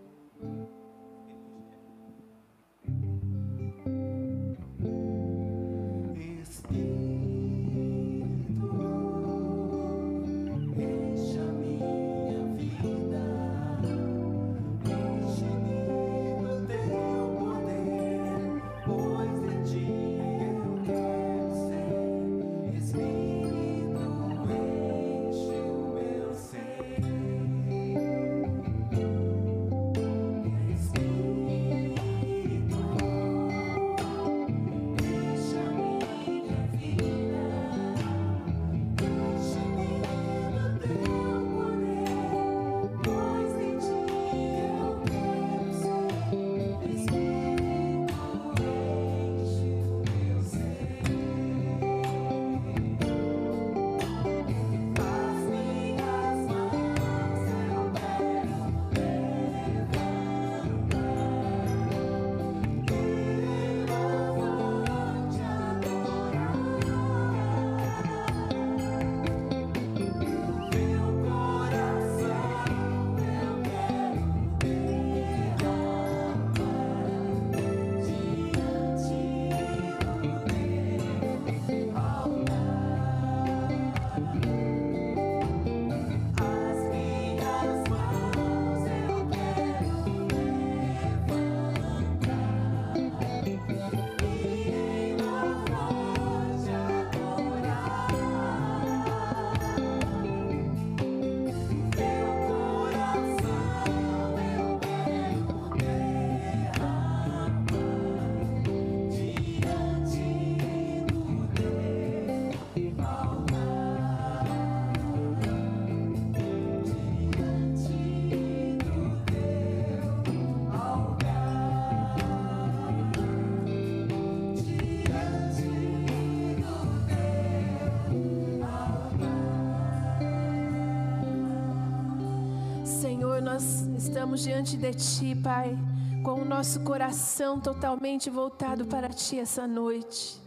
estamos 134.29 134.43
diante 134.43 134.77
de 134.77 134.93
Ti, 134.93 135.35
Pai, 135.37 135.75
com 136.23 136.43
o 136.43 136.45
nosso 136.45 136.81
coração 136.81 137.59
totalmente 137.59 138.29
voltado 138.29 138.85
para 138.85 139.09
Ti 139.09 139.39
essa 139.39 139.67
noite. 139.67 140.39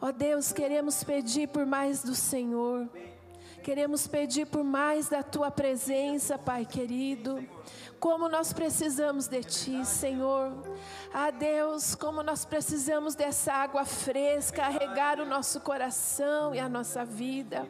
Ó 0.00 0.10
Deus, 0.10 0.50
queremos 0.50 1.04
pedir 1.04 1.48
por 1.48 1.66
mais 1.66 2.02
do 2.02 2.14
Senhor. 2.14 2.88
Queremos 3.62 4.06
pedir 4.06 4.46
por 4.46 4.64
mais 4.64 5.10
da 5.10 5.22
tua 5.22 5.50
presença, 5.50 6.38
Pai 6.38 6.64
querido. 6.64 7.46
Como 8.00 8.30
nós 8.30 8.50
precisamos 8.50 9.28
de 9.28 9.44
ti, 9.44 9.84
Senhor. 9.84 10.50
Ah, 11.12 11.30
Deus, 11.30 11.94
como 11.94 12.22
nós 12.22 12.46
precisamos 12.46 13.14
dessa 13.14 13.52
água 13.52 13.84
fresca, 13.84 14.68
regar 14.68 15.20
o 15.20 15.26
nosso 15.26 15.60
coração 15.60 16.54
e 16.54 16.58
a 16.58 16.68
nossa 16.68 17.04
vida. 17.04 17.68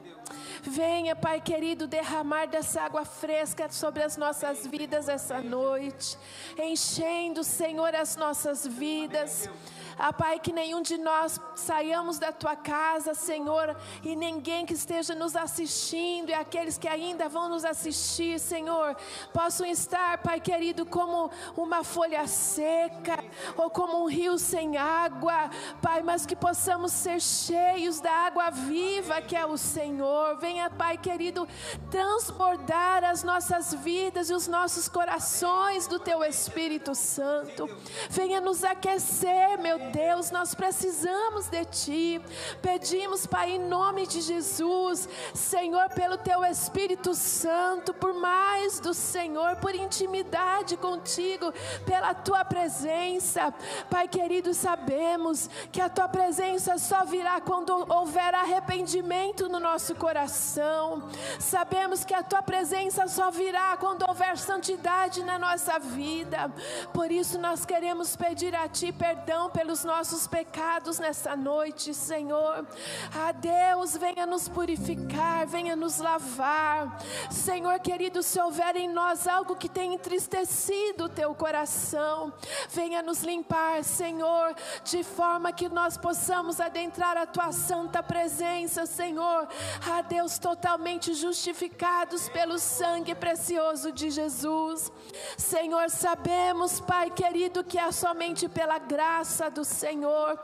Venha, 0.63 1.17
Pai 1.17 1.41
querido, 1.41 1.89
derramar 1.89 2.47
dessa 2.47 2.83
água 2.83 3.05
fresca 3.05 3.69
sobre 3.69 4.03
as 4.03 4.17
nossas 4.17 4.65
vidas 4.65 5.09
essa 5.09 5.41
noite, 5.43 6.17
enchendo, 6.57 7.43
Senhor, 7.43 7.93
as 7.97 8.15
nossas 8.17 8.65
vidas. 8.65 9.51
Ah, 9.99 10.13
Pai, 10.13 10.39
que 10.39 10.53
nenhum 10.53 10.83
de 10.83 10.99
nós 10.99 11.41
saiamos 11.55 12.19
da 12.19 12.33
tua 12.33 12.57
casa, 12.57 13.15
Senhor, 13.15 13.77
e 14.03 14.17
ninguém 14.17 14.67
que 14.67 14.75
esteja 14.75 15.15
nos 15.15 15.37
assistindo 15.37 16.31
e 16.31 16.35
aqueles 16.35 16.79
que 16.79 16.89
ainda 16.89 17.29
vão 17.29 17.49
nos 17.49 17.65
assistir, 17.65 18.39
Senhor, 18.39 18.97
possam 19.33 19.67
estar, 19.67 20.19
Pai 20.19 20.41
querido, 20.41 20.85
como 20.87 21.31
uma 21.57 21.85
folha 21.85 22.27
seca 22.27 23.23
ou 23.57 23.71
como 23.71 24.03
um 24.03 24.09
rio 24.09 24.39
sem 24.39 24.77
água, 24.77 25.51
Pai, 25.81 26.03
mas 26.03 26.27
que 26.27 26.37
possamos 26.37 26.93
ser 26.93 27.21
cheios 27.21 28.01
da 28.01 28.13
água 28.13 28.51
viva 28.51 29.21
que 29.21 29.37
é 29.37 29.45
o 29.45 29.57
Senhor. 29.57 30.37
Venha, 30.39 30.71
Pai 30.71 30.97
querido, 30.97 31.47
transbordar 31.91 33.05
as 33.05 33.23
nossas 33.23 33.75
vidas 33.75 34.31
e 34.31 34.35
os 34.35 34.47
nossos 34.47 34.89
corações 34.89 35.87
do 35.87 35.99
teu 35.99 36.23
Espírito 36.25 36.95
Santo. 36.95 37.69
Venha 38.11 38.41
nos 38.41 38.65
aquecer, 38.65 39.59
meu 39.59 39.79
Deus, 39.91 40.31
nós 40.31 40.55
precisamos 40.55 41.49
de 41.49 41.65
Ti. 41.65 42.23
Pedimos, 42.61 43.27
Pai, 43.27 43.53
em 43.53 43.59
nome 43.59 44.07
de 44.07 44.21
Jesus, 44.21 45.09
Senhor, 45.35 45.89
pelo 45.91 46.17
Teu 46.17 46.45
Espírito 46.45 47.15
Santo, 47.15 47.93
por 47.93 48.15
mais 48.15 48.81
do 48.81 48.95
Senhor, 48.95 49.57
por 49.57 49.75
intimidade 49.75 50.77
contigo, 50.77 51.53
pela 51.85 52.15
Tua 52.15 52.45
presença. 52.45 53.53
Pai 53.91 54.09
querido, 54.09 54.55
sabemos 54.55 55.49
que 55.71 55.81
a 55.81 55.89
Tua 55.89 56.09
presença 56.09 56.79
só 56.79 57.05
virá 57.05 57.41
quando 57.41 57.73
houver 57.93 58.35
arrependimento 58.35 59.49
no 59.49 59.61
nosso 59.61 59.95
coração. 59.95 61.09
Sabemos 61.39 62.05
que 62.05 62.15
a 62.15 62.23
Tua 62.23 62.43
presença 62.43 63.07
só 63.09 63.31
virá 63.31 63.77
quando 63.77 64.07
houver 64.09 64.39
santidade 64.39 65.23
na 65.23 65.39
nossa 65.39 65.79
vida. 65.79 66.53
Por 66.93 67.11
isso 67.11 67.39
nós 67.39 67.65
queremos 67.65 68.17
pedir 68.17 68.55
a 68.55 68.69
Ti 68.69 68.93
perdão 68.93 69.51
pelos 69.73 69.85
nossos 69.85 70.27
pecados 70.27 70.99
nessa 70.99 71.35
noite, 71.35 71.95
Senhor. 71.95 72.67
Ah, 73.15 73.33
Deus, 73.33 73.97
venha 73.97 74.27
nos 74.27 74.47
purificar, 74.47 75.47
venha 75.47 75.75
nos 75.75 75.97
lavar. 75.97 76.99
Senhor 77.31 77.81
querido, 77.81 78.23
se 78.23 78.39
houver 78.39 78.77
em 78.77 78.87
nós 78.87 79.27
algo 79.27 79.57
que 79.57 79.71
tem 79.71 79.95
entristecido 79.95 81.05
o 81.05 81.09
Teu 81.09 81.35
coração, 81.35 82.31
venha 82.69 83.03
nos 83.03 83.23
limpar, 83.23 83.83
Senhor, 83.83 84.55
de 84.85 85.03
forma 85.03 85.51
que 85.53 85.71
nós 85.71 85.97
possamos 85.97 86.61
adentrar 86.61 87.17
a 87.17 87.25
Tua 87.25 87.51
santa 87.51 88.03
presença, 88.03 88.85
Senhor. 88.85 89.49
Ah, 89.91 90.03
Deus, 90.03 90.39
totalmente 90.39 91.15
justificados 91.15 92.29
pelo 92.29 92.59
sangue 92.59 93.15
precioso 93.15 93.91
de 93.91 94.11
Jesus. 94.11 94.93
Senhor, 95.39 95.89
sabemos, 95.89 96.79
Pai 96.79 97.11
querido, 97.11 97.65
que 97.65 97.79
é 97.79 97.91
somente 97.91 98.51
pela 98.51 98.79
graça 98.79 99.51
do 99.51 99.62
Senhor. 99.65 100.39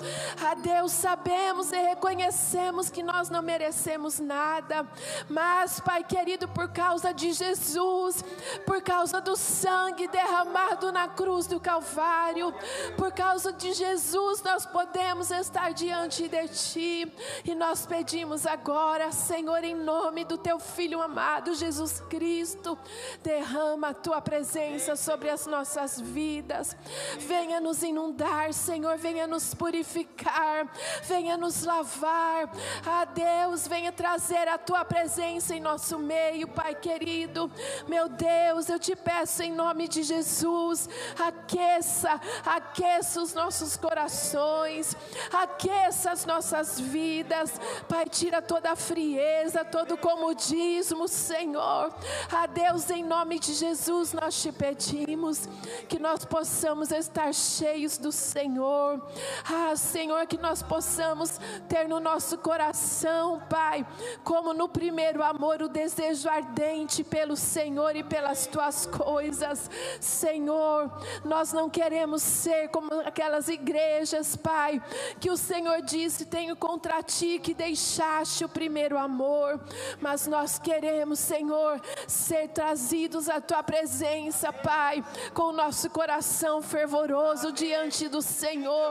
A 0.44 0.54
Deus 0.54 0.92
sabemos 0.92 1.72
e 1.72 1.76
reconhecemos 1.76 2.90
que 2.90 3.02
nós 3.02 3.30
não 3.30 3.42
merecemos 3.42 4.18
nada, 4.18 4.86
mas, 5.28 5.80
Pai 5.80 6.04
querido, 6.04 6.46
por 6.48 6.68
causa 6.72 7.12
de 7.12 7.32
Jesus, 7.32 8.24
por 8.66 8.82
causa 8.82 9.20
do 9.20 9.36
sangue 9.36 10.08
derramado 10.08 10.92
na 10.92 11.08
cruz 11.08 11.46
do 11.46 11.58
Calvário, 11.58 12.54
por 12.96 13.12
causa 13.12 13.52
de 13.52 13.72
Jesus, 13.72 14.42
nós 14.42 14.66
podemos 14.66 15.30
estar 15.30 15.72
diante 15.72 16.28
de 16.28 16.48
Ti. 16.48 17.12
E 17.44 17.54
nós 17.54 17.86
pedimos 17.86 18.46
agora, 18.46 19.10
Senhor, 19.12 19.62
em 19.64 19.74
nome 19.74 20.24
do 20.24 20.36
Teu 20.36 20.58
Filho 20.58 21.00
amado 21.00 21.54
Jesus 21.54 22.00
Cristo, 22.08 22.78
derrama 23.22 23.88
a 23.88 23.94
Tua 23.94 24.20
presença 24.20 24.96
sobre 24.96 25.30
as 25.30 25.46
nossas 25.46 26.00
vidas, 26.00 26.76
venha 27.18 27.60
nos 27.60 27.82
inundar, 27.82 28.52
Senhor, 28.52 28.96
venha 28.98 29.07
nos 29.26 29.54
purificar, 29.54 30.66
venha 31.02 31.36
nos 31.36 31.64
lavar. 31.64 32.50
Ah, 32.86 33.04
Deus, 33.04 33.66
venha 33.66 33.92
trazer 33.92 34.48
a 34.48 34.58
tua 34.58 34.84
presença 34.84 35.54
em 35.54 35.60
nosso 35.60 35.98
meio, 35.98 36.48
Pai 36.48 36.74
querido. 36.74 37.50
Meu 37.86 38.08
Deus, 38.08 38.68
eu 38.68 38.78
te 38.78 38.94
peço 38.94 39.42
em 39.42 39.52
nome 39.52 39.88
de 39.88 40.02
Jesus, 40.02 40.88
aqueça, 41.18 42.20
aqueça 42.44 43.22
os 43.22 43.34
nossos 43.34 43.76
corações, 43.76 44.96
aqueça 45.32 46.10
as 46.10 46.24
nossas 46.24 46.78
vidas. 46.78 47.60
Pai, 47.88 48.06
tira 48.06 48.40
toda 48.42 48.72
a 48.72 48.76
frieza, 48.76 49.64
todo 49.64 49.94
o 49.94 49.98
comodismo, 49.98 51.08
Senhor. 51.08 51.92
Ah, 52.32 52.46
Deus, 52.46 52.90
em 52.90 53.04
nome 53.04 53.38
de 53.38 53.54
Jesus, 53.54 54.12
nós 54.12 54.40
te 54.40 54.52
pedimos 54.52 55.48
que 55.88 55.98
nós 55.98 56.24
possamos 56.24 56.90
estar 56.90 57.32
cheios 57.32 57.98
do 57.98 58.12
Senhor. 58.12 58.97
Ah, 59.44 59.74
Senhor, 59.76 60.26
que 60.26 60.38
nós 60.38 60.62
possamos 60.62 61.40
ter 61.68 61.88
no 61.88 62.00
nosso 62.00 62.38
coração, 62.38 63.42
Pai, 63.48 63.86
como 64.24 64.52
no 64.52 64.68
primeiro 64.68 65.22
amor, 65.22 65.62
o 65.62 65.68
desejo 65.68 66.28
ardente 66.28 67.02
pelo 67.04 67.36
Senhor 67.36 67.96
e 67.96 68.02
pelas 68.02 68.46
tuas 68.46 68.86
coisas. 68.86 69.70
Senhor, 70.00 70.90
nós 71.24 71.52
não 71.52 71.68
queremos 71.68 72.22
ser 72.22 72.68
como 72.68 72.92
aquelas 73.00 73.48
igrejas, 73.48 74.36
Pai, 74.36 74.82
que 75.20 75.30
o 75.30 75.36
Senhor 75.36 75.82
disse: 75.82 76.26
Tenho 76.26 76.56
contra 76.56 77.02
ti 77.02 77.38
que 77.38 77.54
deixaste 77.54 78.44
o 78.44 78.48
primeiro 78.48 78.98
amor, 78.98 79.60
mas 80.00 80.26
nós 80.26 80.58
queremos, 80.58 81.18
Senhor, 81.18 81.80
ser 82.06 82.48
trazidos 82.48 83.28
à 83.28 83.40
tua 83.40 83.62
presença, 83.62 84.52
Pai, 84.52 85.04
com 85.34 85.44
o 85.44 85.52
nosso 85.52 85.90
coração 85.90 86.62
fervoroso 86.62 87.52
diante 87.52 88.08
do 88.08 88.22
Senhor. 88.22 88.87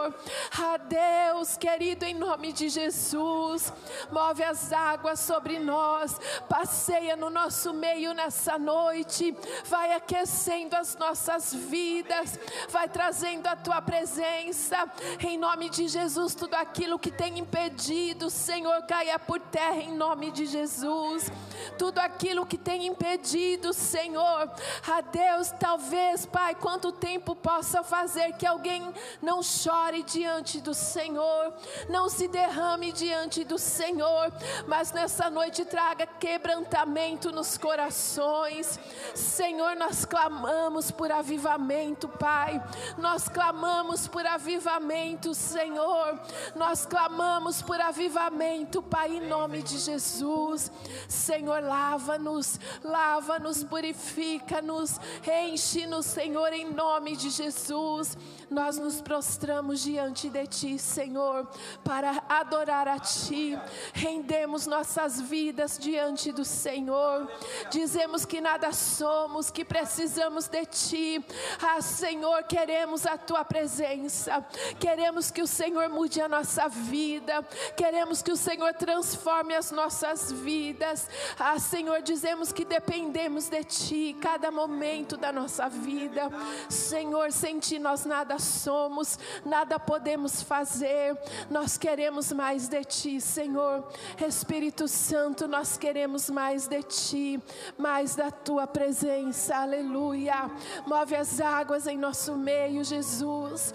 Ah, 0.60 0.78
Deus 0.78 1.58
querido, 1.58 2.06
em 2.06 2.14
nome 2.14 2.52
de 2.52 2.70
Jesus, 2.70 3.72
move 4.12 4.44
as 4.44 4.72
águas 4.72 5.20
sobre 5.20 5.60
nós, 5.60 6.20
passeia 6.48 7.16
no 7.16 7.30
nosso 7.30 7.74
meio 7.74 8.14
nessa 8.14 8.58
noite, 8.58 9.36
vai 9.66 9.94
aquecendo 9.94 10.76
as 10.76 10.96
nossas 10.96 11.54
vidas, 11.54 12.40
vai 12.70 12.88
trazendo 12.88 13.48
a 13.48 13.56
tua 13.56 13.82
presença, 13.82 14.90
em 15.20 15.38
nome 15.38 15.70
de 15.70 15.88
Jesus, 15.88 16.36
tudo 16.36 16.56
aquilo 16.56 17.00
que 17.00 17.12
tem 17.12 17.40
impedido, 17.40 18.30
Senhor, 18.30 18.82
caia 18.84 19.18
por 19.18 19.40
terra, 19.40 19.78
em 19.78 19.96
nome 19.96 20.32
de 20.32 20.46
Jesus, 20.46 21.32
tudo 21.78 22.00
aquilo 22.00 22.46
que 22.46 22.58
tem 22.58 22.88
impedido, 22.88 23.74
Senhor, 23.74 24.52
a 24.88 25.02
Deus, 25.02 25.52
talvez, 25.60 26.26
Pai, 26.26 26.56
quanto 26.56 26.92
tempo 26.92 27.36
possa 27.36 27.84
fazer 27.84 28.34
que 28.34 28.46
alguém 28.46 28.94
não 29.22 29.42
chore 29.42 29.87
diante 30.04 30.62
do 30.62 30.74
Senhor, 30.74 31.54
não 31.90 32.10
se 32.10 32.28
derrame 32.28 32.92
diante 32.92 33.44
do 33.44 33.58
Senhor, 33.58 34.32
mas 34.68 34.92
nessa 34.92 35.30
noite 35.30 35.66
traga 35.66 36.06
quebrantamento 36.06 37.32
nos 37.32 37.58
corações. 37.58 38.80
Senhor, 39.16 39.76
nós 39.76 40.06
clamamos 40.06 40.92
por 40.92 41.12
avivamento, 41.12 42.08
Pai. 42.08 42.62
Nós 42.98 43.28
clamamos 43.28 44.08
por 44.08 44.26
avivamento, 44.26 45.34
Senhor. 45.34 46.20
Nós 46.56 46.86
clamamos 46.86 47.62
por 47.62 47.80
avivamento, 47.80 48.82
Pai, 48.82 49.18
em 49.18 49.28
nome 49.28 49.62
de 49.64 49.78
Jesus. 49.78 50.72
Senhor, 51.08 51.64
lava-nos, 51.64 52.60
lava-nos, 52.84 53.64
purifica-nos, 53.64 55.00
enche-nos, 55.26 56.06
Senhor, 56.06 56.54
em 56.54 56.72
nome 56.72 57.16
de 57.16 57.30
Jesus. 57.30 58.18
Nós 58.50 58.78
nos 58.78 59.02
prostramos 59.02 59.77
diante 59.82 60.30
de 60.30 60.46
Ti, 60.48 60.80
Senhor, 60.80 61.48
para 61.84 62.24
adorar 62.30 62.88
a 62.88 63.00
Ti. 63.00 63.58
Rendemos 63.94 64.68
nossas 64.68 65.22
vidas 65.22 65.78
diante 65.78 66.32
do 66.32 66.44
Senhor. 66.44 67.30
Dizemos 67.70 68.26
que 68.26 68.42
nada 68.42 68.72
somos, 68.72 69.50
que 69.50 69.64
precisamos 69.64 70.48
de 70.48 70.66
Ti. 70.66 71.26
Ah, 71.62 71.82
Senhor, 71.82 72.44
queremos 72.44 73.06
a 73.06 73.18
Tua 73.18 73.44
presença. 73.44 74.46
Queremos 74.80 75.32
que 75.32 75.42
o 75.42 75.48
Senhor 75.48 75.90
mude 75.90 76.22
a 76.22 76.28
nossa 76.28 76.68
vida. 76.68 77.44
Queremos 77.76 78.22
que 78.22 78.32
o 78.32 78.38
Senhor 78.38 78.74
transforme 78.74 79.56
as 79.56 79.72
nossas 79.72 80.32
vidas. 80.32 81.10
Ah, 81.38 81.60
Senhor, 81.60 82.02
dizemos 82.02 82.52
que 82.52 82.66
dependemos 82.66 83.50
de 83.50 83.64
Ti 83.64 84.18
cada 84.22 84.52
momento 84.52 85.18
da 85.18 85.32
nossa 85.32 85.70
vida. 85.70 86.30
Senhor, 86.70 87.32
sem 87.32 87.60
Ti 87.60 87.80
nós 87.80 88.06
nada 88.06 88.40
somos, 88.40 89.18
nada 89.58 89.80
podemos 89.80 90.44
fazer. 90.44 91.18
Nós 91.50 91.80
queremos 91.80 92.32
mais 92.32 92.68
de 92.68 92.84
Ti, 92.84 93.20
Senhor. 93.20 93.88
Espírito 94.24 94.88
Santo, 94.88 95.48
nós 95.48 95.78
queremos 95.78 96.30
mais 96.30 96.68
de 96.68 96.84
Ti, 96.84 97.42
mais 97.76 98.16
da 98.16 98.30
Tua 98.30 98.68
presença. 98.68 99.56
Aleluia. 99.56 100.52
Move 100.86 101.16
as 101.16 101.42
águas 101.42 101.88
em 101.88 101.98
nosso 101.98 102.36
meio, 102.36 102.84
Jesus. 102.84 103.74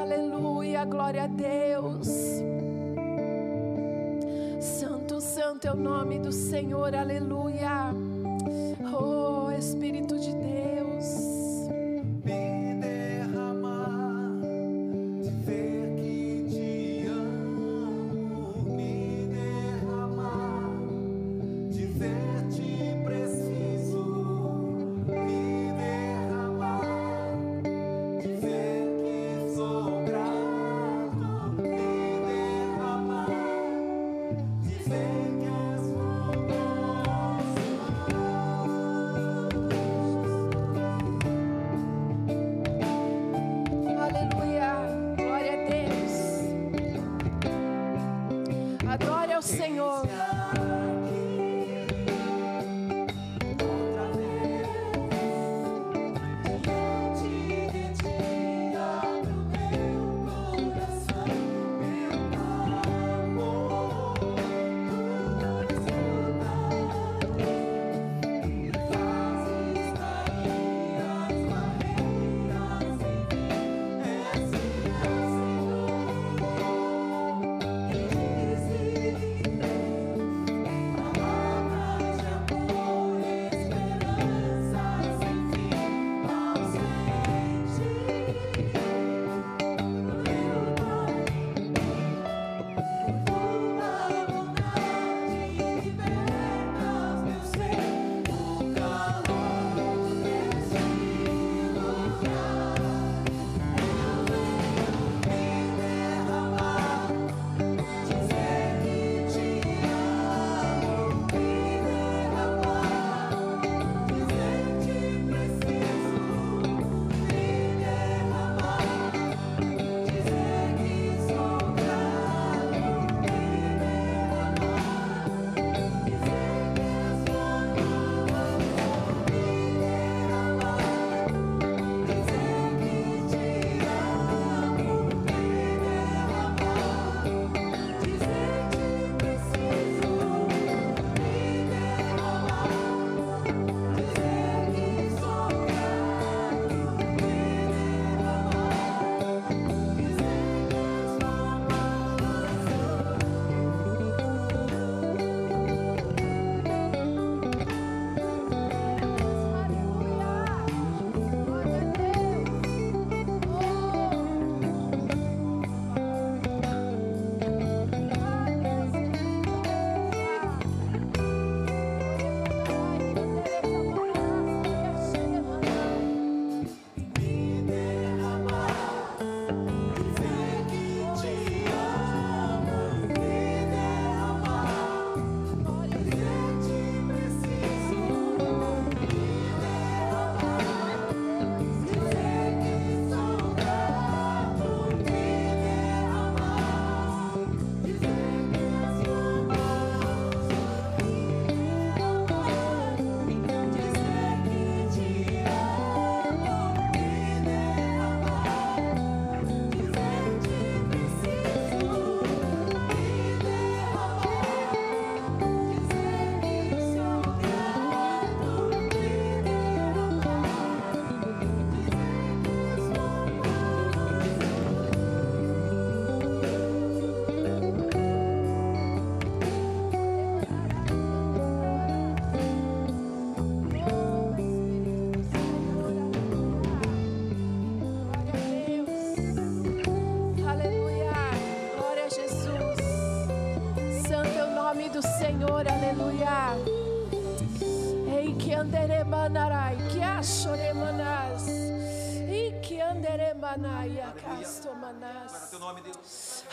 Aleluia. 0.00 0.86
Glória 0.86 1.24
a 1.24 1.26
Deus. 1.26 2.08
Santo, 4.58 5.20
santo 5.20 5.66
é 5.66 5.72
o 5.72 5.76
nome 5.76 6.18
do 6.18 6.32
Senhor. 6.32 6.94
Aleluia. 6.94 7.92
Oh, 8.90 9.50
Espírito 9.50 10.18
de 10.18 10.32
Deus. 10.32 10.47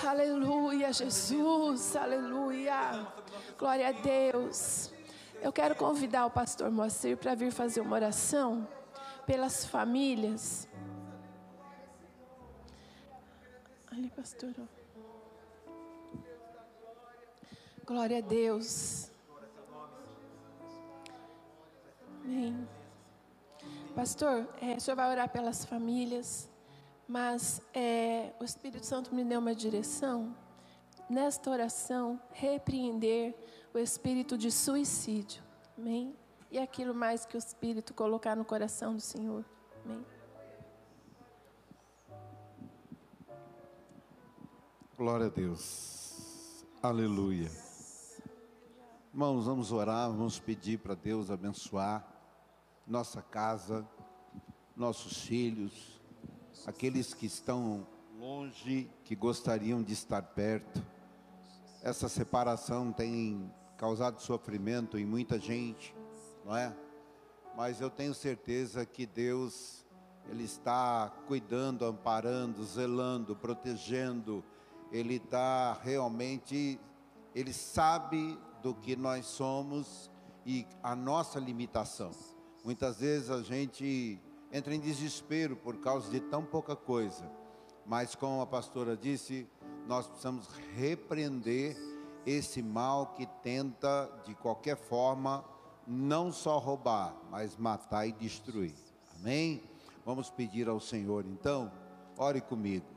Aleluia, 0.04 0.92
Jesus, 0.92 1.96
aleluia. 1.96 3.08
Glória 3.58 3.90
a 3.90 3.92
Deus. 3.92 4.92
Eu 5.42 5.54
quero 5.54 5.76
convidar 5.76 6.26
o 6.26 6.32
pastor 6.32 6.70
Moacir 6.72 7.18
para 7.18 7.36
vir 7.36 7.52
fazer 7.52 7.82
uma 7.82 7.96
oração 7.96 8.68
pelas 9.26 9.66
famílias. 9.66 10.68
Ali, 13.92 14.10
pastor. 14.10 14.54
Glória 17.86 18.18
a 18.18 18.22
Deus. 18.22 19.12
Amém. 22.24 22.68
Pastor, 23.96 24.48
é, 24.62 24.74
o 24.74 24.82
senhor 24.82 24.98
vai 24.98 25.10
orar 25.10 25.30
pelas 25.30 25.64
famílias, 25.64 26.50
mas 27.08 27.62
é, 27.74 28.34
o 28.40 28.44
Espírito 28.44 28.86
Santo 28.86 29.14
me 29.14 29.24
deu 29.24 29.40
uma 29.40 29.54
direção, 29.54 30.36
nesta 31.10 31.50
oração, 31.50 32.20
repreender 32.32 33.36
o 33.74 33.78
espírito 33.78 34.38
de 34.38 34.52
suicídio. 34.52 35.44
Amém? 35.78 36.16
E 36.50 36.58
aquilo 36.58 36.96
mais 36.96 37.26
que 37.26 37.36
o 37.36 37.38
Espírito 37.38 37.94
colocar 37.94 38.36
no 38.36 38.46
coração 38.46 38.96
do 38.96 39.02
Senhor. 39.02 39.46
Amém? 39.84 40.06
Glória 44.98 45.26
a 45.26 45.30
Deus. 45.30 46.66
Aleluia. 46.82 47.52
Irmãos, 49.12 49.46
vamos 49.46 49.72
orar, 49.72 50.10
vamos 50.10 50.40
pedir 50.40 50.80
para 50.80 50.96
Deus 50.96 51.30
abençoar 51.30 52.06
nossa 52.88 53.22
casa, 53.22 53.88
nossos 54.76 55.22
filhos, 55.22 55.95
aqueles 56.66 57.14
que 57.14 57.26
estão 57.26 57.86
longe, 58.18 58.90
que 59.04 59.16
gostariam 59.16 59.84
de 59.84 59.94
estar 59.94 60.22
perto. 60.22 60.82
Essa 61.82 62.10
separação 62.10 62.92
tem 62.92 63.52
causado 63.78 64.22
sofrimento 64.22 64.98
em 64.98 65.06
muita 65.06 65.38
gente, 65.40 65.94
não 66.44 66.56
é? 66.56 66.76
Mas 67.56 67.80
eu 67.80 67.90
tenho 67.90 68.14
certeza 68.14 68.86
que 68.86 69.06
Deus 69.06 69.86
ele 70.30 70.44
está 70.44 71.12
cuidando, 71.28 71.86
amparando, 71.86 72.64
zelando, 72.66 73.36
protegendo. 73.36 74.44
Ele 74.92 75.16
está 75.16 75.74
realmente, 75.84 76.80
ele 77.34 77.54
sabe 77.54 78.38
do 78.62 78.74
que 78.74 78.96
nós 78.96 79.26
somos 79.26 80.10
e 80.46 80.66
a 80.82 80.96
nossa 80.96 81.40
limitação. 81.40 82.12
Muitas 82.64 83.00
vezes 83.00 83.30
a 83.30 83.42
gente 83.42 84.20
entra 84.56 84.74
em 84.74 84.80
desespero 84.80 85.58
por 85.58 85.76
causa 85.82 86.10
de 86.10 86.22
tão 86.22 86.42
pouca 86.42 86.78
coisa, 86.78 87.30
Mas 87.86 88.16
como 88.16 88.42
a 88.42 88.48
pastora 88.48 88.96
disse, 88.96 89.46
nós 89.86 90.08
precisamos 90.08 90.48
repreender 90.76 91.78
esse 92.26 92.64
mal 92.64 93.14
que 93.14 93.28
tenta 93.44 94.10
de 94.26 94.34
qualquer 94.34 94.76
forma 94.76 95.46
não 95.86 96.32
só 96.32 96.58
roubar, 96.58 97.16
mas 97.30 97.56
matar 97.58 98.08
e 98.08 98.12
destruir. 98.14 98.74
Amém? 99.20 99.62
Vamos 100.04 100.32
pedir 100.32 100.68
ao 100.68 100.80
Senhor 100.80 101.26
então, 101.28 101.72
ore 102.18 102.42
comigo. 102.42 102.88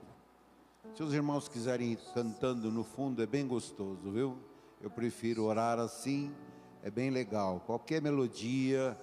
Se 0.94 1.02
os 1.02 1.12
irmãos 1.12 1.48
quiserem 1.48 1.92
ir 1.92 1.98
cantando 2.14 2.70
no 2.70 2.84
fundo, 2.84 3.22
é 3.22 3.26
bem 3.26 3.46
gostoso, 3.46 4.10
viu? 4.10 4.38
Eu 4.80 4.88
prefiro 4.90 5.44
orar 5.44 5.78
assim, 5.78 6.32
é 6.82 6.90
bem 6.90 7.10
legal. 7.10 7.60
Qualquer 7.66 8.00
melodia, 8.00 8.96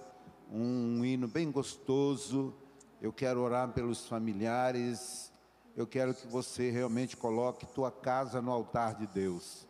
um 0.50 1.04
hino 1.04 1.26
bem 1.28 1.50
gostoso. 1.50 2.54
Eu 3.00 3.12
quero 3.12 3.40
orar 3.40 3.72
pelos 3.72 4.06
familiares. 4.06 5.32
Eu 5.76 5.86
quero 5.86 6.14
que 6.14 6.26
você 6.26 6.70
realmente 6.70 7.16
coloque 7.16 7.66
tua 7.66 7.90
casa 7.90 8.40
no 8.40 8.50
altar 8.50 8.94
de 8.94 9.06
Deus. 9.06 9.66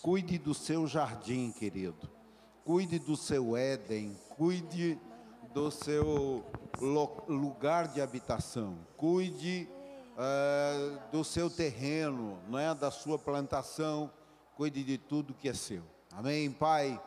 Cuide 0.00 0.38
do 0.38 0.54
seu 0.54 0.86
jardim, 0.86 1.50
querido. 1.50 2.08
Cuide 2.64 2.98
do 2.98 3.16
seu 3.16 3.56
Éden. 3.56 4.16
Cuide 4.36 4.98
do 5.52 5.70
seu 5.70 6.44
lugar 7.28 7.88
de 7.88 8.00
habitação. 8.00 8.78
Cuide 8.96 9.68
uh, 10.12 11.10
do 11.10 11.24
seu 11.24 11.50
terreno, 11.50 12.38
não 12.48 12.58
é? 12.58 12.74
da 12.74 12.90
sua 12.90 13.18
plantação. 13.18 14.10
Cuide 14.54 14.84
de 14.84 14.98
tudo 14.98 15.34
que 15.34 15.48
é 15.48 15.54
seu. 15.54 15.82
Amém, 16.12 16.50
Pai? 16.50 17.00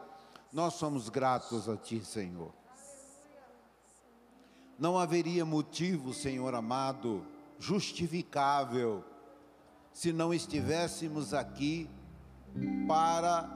Nós 0.51 0.73
somos 0.73 1.09
gratos 1.09 1.69
a 1.69 1.77
Ti, 1.77 2.03
Senhor. 2.03 2.51
Não 4.77 4.97
haveria 4.97 5.45
motivo, 5.45 6.13
Senhor 6.13 6.53
amado, 6.53 7.23
justificável, 7.57 9.03
se 9.93 10.11
não 10.11 10.33
estivéssemos 10.33 11.33
aqui 11.33 11.89
para 12.85 13.49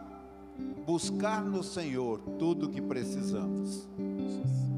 buscar 0.86 1.44
no 1.44 1.62
Senhor 1.62 2.20
tudo 2.40 2.68
o 2.68 2.70
que 2.70 2.82
precisamos. 2.82 3.86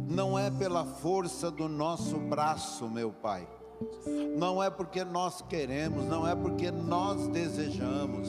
Não 0.10 0.38
é 0.38 0.50
pela 0.50 0.84
força 0.84 1.52
do 1.52 1.70
nosso 1.70 2.18
braço, 2.18 2.90
meu 2.90 3.12
Pai. 3.12 3.48
Não 4.36 4.62
é 4.62 4.70
porque 4.70 5.04
nós 5.04 5.44
queremos, 5.44 6.06
não 6.06 6.28
é 6.28 6.36
porque 6.36 6.72
nós 6.72 7.28
desejamos. 7.28 8.28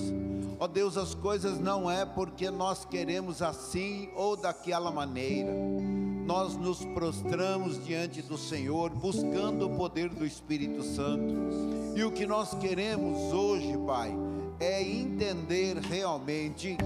Ó 0.61 0.65
oh 0.65 0.69
Deus, 0.69 0.99
as 0.99 1.15
coisas 1.15 1.59
não 1.59 1.91
é 1.91 2.05
porque 2.05 2.51
nós 2.51 2.85
queremos 2.85 3.41
assim 3.41 4.11
ou 4.15 4.37
daquela 4.37 4.91
maneira 4.91 5.53
nós 6.25 6.57
nos 6.57 6.85
prostramos 6.85 7.85
diante 7.85 8.23
do 8.23 8.39
Senhor, 8.39 8.91
buscando 8.91 9.67
o 9.67 9.77
poder 9.77 10.09
do 10.09 10.25
Espírito 10.25 10.83
Santo. 10.83 11.35
E 11.97 12.05
o 12.05 12.13
que 12.13 12.27
nós 12.27 12.55
queremos 12.55 13.33
hoje, 13.33 13.77
Pai, 13.87 14.15
é 14.61 14.83
entender 14.83 15.77
realmente, 15.79 16.77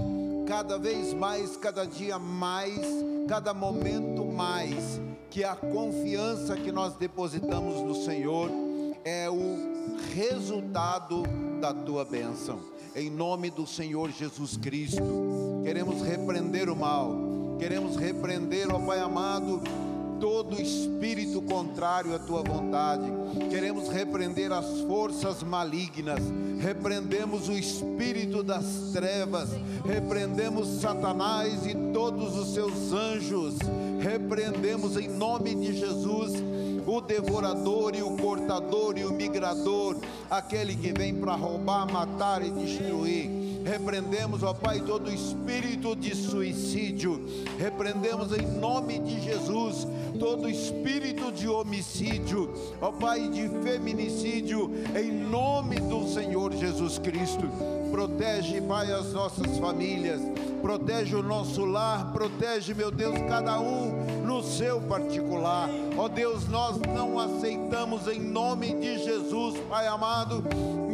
cada 0.47 0.77
vez 0.77 1.13
mais, 1.13 1.55
cada 1.55 1.85
dia 1.85 2.17
mais, 2.17 2.81
cada 3.27 3.53
momento 3.53 4.25
mais, 4.25 4.99
que 5.29 5.43
a 5.43 5.55
confiança 5.55 6.55
que 6.55 6.71
nós 6.71 6.95
depositamos 6.95 7.81
no 7.81 7.95
Senhor 8.03 8.49
é 9.03 9.29
o 9.29 9.95
resultado 10.15 11.23
da 11.61 11.73
tua 11.73 12.03
bênção. 12.03 12.59
Em 12.95 13.09
nome 13.09 13.51
do 13.51 13.67
Senhor 13.67 14.09
Jesus 14.09 14.57
Cristo, 14.57 15.61
queremos 15.63 16.01
repreender 16.01 16.69
o 16.69 16.75
mal 16.75 17.26
Queremos 17.59 17.95
repreender, 17.95 18.71
ó 18.71 18.79
Pai 18.79 18.99
amado, 18.99 19.61
todo 20.19 20.61
espírito 20.61 21.41
contrário 21.41 22.13
à 22.13 22.19
tua 22.19 22.43
vontade. 22.43 23.03
Queremos 23.49 23.89
repreender 23.89 24.51
as 24.51 24.81
forças 24.81 25.41
malignas. 25.41 26.19
Repreendemos 26.59 27.49
o 27.49 27.53
espírito 27.53 28.43
das 28.43 28.91
trevas. 28.93 29.49
Repreendemos 29.85 30.81
Satanás 30.81 31.65
e 31.65 31.73
todos 31.91 32.37
os 32.37 32.53
seus 32.53 32.93
anjos. 32.93 33.55
Repreendemos 34.01 34.95
em 34.95 35.07
nome 35.07 35.55
de 35.55 35.73
Jesus 35.77 36.33
o 36.85 37.01
devorador 37.01 37.95
e 37.95 38.01
o 38.01 38.15
cortador 38.17 38.97
e 38.97 39.03
o 39.03 39.11
migrador, 39.11 39.97
aquele 40.29 40.73
que 40.73 40.93
vem 40.93 41.13
para 41.13 41.35
roubar, 41.35 41.91
matar 41.91 42.41
e 42.45 42.49
destruir 42.49 43.46
Repreendemos, 43.67 44.43
ó 44.43 44.53
Pai, 44.53 44.79
todo 44.79 45.11
espírito 45.11 45.93
de 45.93 46.15
suicídio. 46.15 47.21
Repreendemos 47.59 48.31
em 48.31 48.47
nome 48.59 48.99
de 48.99 49.19
Jesus 49.19 49.85
todo 50.17 50.49
espírito 50.49 51.31
de 51.31 51.47
homicídio, 51.47 52.51
ó 52.81 52.91
Pai, 52.91 53.27
de 53.29 53.47
feminicídio, 53.61 54.71
em 54.95 55.11
nome 55.11 55.79
do 55.79 56.07
Senhor 56.07 56.53
Jesus 56.53 56.97
Cristo. 56.97 57.47
Protege, 57.91 58.61
Pai, 58.61 58.91
as 58.91 59.13
nossas 59.13 59.57
famílias, 59.57 60.21
protege 60.61 61.15
o 61.15 61.23
nosso 61.23 61.65
lar, 61.65 62.11
protege, 62.11 62.73
meu 62.73 62.91
Deus, 62.91 63.17
cada 63.27 63.59
um 63.59 64.23
no 64.25 64.43
seu 64.43 64.81
particular. 64.81 65.69
Ó 65.97 66.07
Deus, 66.07 66.47
nós 66.47 66.77
não 66.93 67.19
aceitamos 67.19 68.07
em 68.07 68.19
nome 68.19 68.73
de 68.75 69.03
Jesus, 69.03 69.57
Pai 69.69 69.87
amado, 69.87 70.43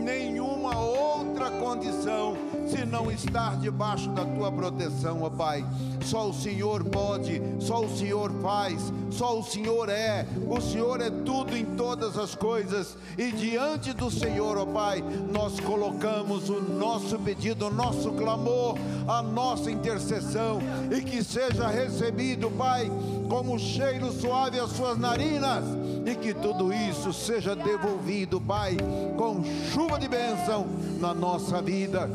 nenhuma 0.03 0.77
outra 0.77 1.49
condição 1.51 2.37
se 2.67 2.85
não 2.85 3.11
estar 3.11 3.57
debaixo 3.57 4.09
da 4.09 4.25
tua 4.25 4.51
proteção, 4.51 5.23
ó 5.23 5.29
Pai. 5.29 5.65
Só 6.03 6.29
o 6.29 6.33
Senhor 6.33 6.83
pode, 6.83 7.41
só 7.59 7.83
o 7.83 7.97
Senhor 7.97 8.31
faz, 8.41 8.91
só 9.11 9.39
o 9.39 9.43
Senhor 9.43 9.89
é. 9.89 10.25
O 10.47 10.59
Senhor 10.59 11.01
é 11.01 11.09
tudo 11.09 11.55
em 11.55 11.65
todas 11.65 12.17
as 12.17 12.35
coisas. 12.35 12.97
E 13.17 13.31
diante 13.31 13.93
do 13.93 14.11
Senhor, 14.11 14.57
ó 14.57 14.65
Pai, 14.65 15.03
nós 15.31 15.59
colocamos 15.59 16.49
o 16.49 16.61
nosso 16.61 17.17
pedido, 17.19 17.67
o 17.67 17.73
nosso 17.73 18.11
clamor, 18.11 18.77
a 19.07 19.21
nossa 19.21 19.71
intercessão 19.71 20.59
e 20.91 21.01
que 21.01 21.23
seja 21.23 21.67
recebido, 21.67 22.49
Pai, 22.51 22.89
como 23.29 23.57
cheiro 23.57 24.11
suave 24.11 24.59
às 24.59 24.71
suas 24.71 24.97
narinas 24.97 25.63
e 26.05 26.15
que 26.15 26.33
tudo 26.33 26.73
isso 26.73 27.13
seja 27.13 27.55
devolvido, 27.55 28.39
Pai, 28.39 28.77
com 29.17 29.43
chuva 29.71 29.97
de 29.97 30.07
bênção 30.07 30.67
na 30.99 31.13
nossa 31.13 31.61
vida. 31.61 32.09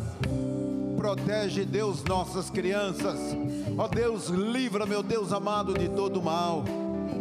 Protege, 0.98 1.64
Deus, 1.64 2.02
nossas 2.02 2.50
crianças. 2.50 3.20
Ó 3.78 3.86
Deus, 3.86 4.26
livra, 4.30 4.84
meu 4.84 5.00
Deus 5.00 5.32
amado, 5.32 5.72
de 5.72 5.88
todo 5.88 6.20
mal. 6.20 6.64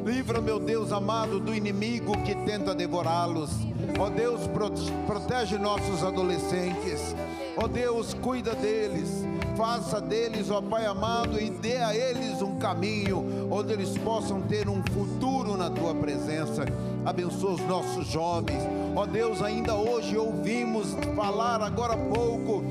Livra, 0.04 0.42
meu 0.42 0.58
Deus 0.58 0.92
amado, 0.92 1.40
do 1.40 1.54
inimigo 1.54 2.18
que 2.24 2.34
tenta 2.34 2.74
devorá-los. 2.74 3.52
Ó 4.00 4.10
Deus, 4.10 4.42
protege 5.06 5.60
nossos 5.60 6.04
adolescentes. 6.04 7.16
Ó 7.56 7.68
Deus, 7.68 8.16
cuida 8.16 8.56
deles. 8.56 9.24
Faça 9.56 10.02
deles, 10.02 10.50
ó 10.50 10.60
Pai 10.60 10.88
amado, 10.88 11.40
e 11.40 11.52
dê 11.52 11.78
a 11.78 11.96
eles 11.96 12.42
um 12.42 12.58
caminho 12.58 13.48
onde 13.52 13.74
eles 13.74 13.96
possam 14.00 14.42
ter 14.42 14.68
um 14.68 14.82
futuro 14.92 15.56
na 15.56 15.70
tua 15.70 15.94
presença. 15.94 16.66
Abençoa 17.06 17.54
os 17.54 17.62
nossos 17.62 18.08
jovens. 18.08 18.62
Ó 18.96 19.06
Deus, 19.06 19.42
ainda 19.44 19.76
hoje 19.76 20.18
ouvimos 20.18 20.96
falar 21.16 21.62
agora 21.62 21.94
há 21.94 21.98
pouco 21.98 22.64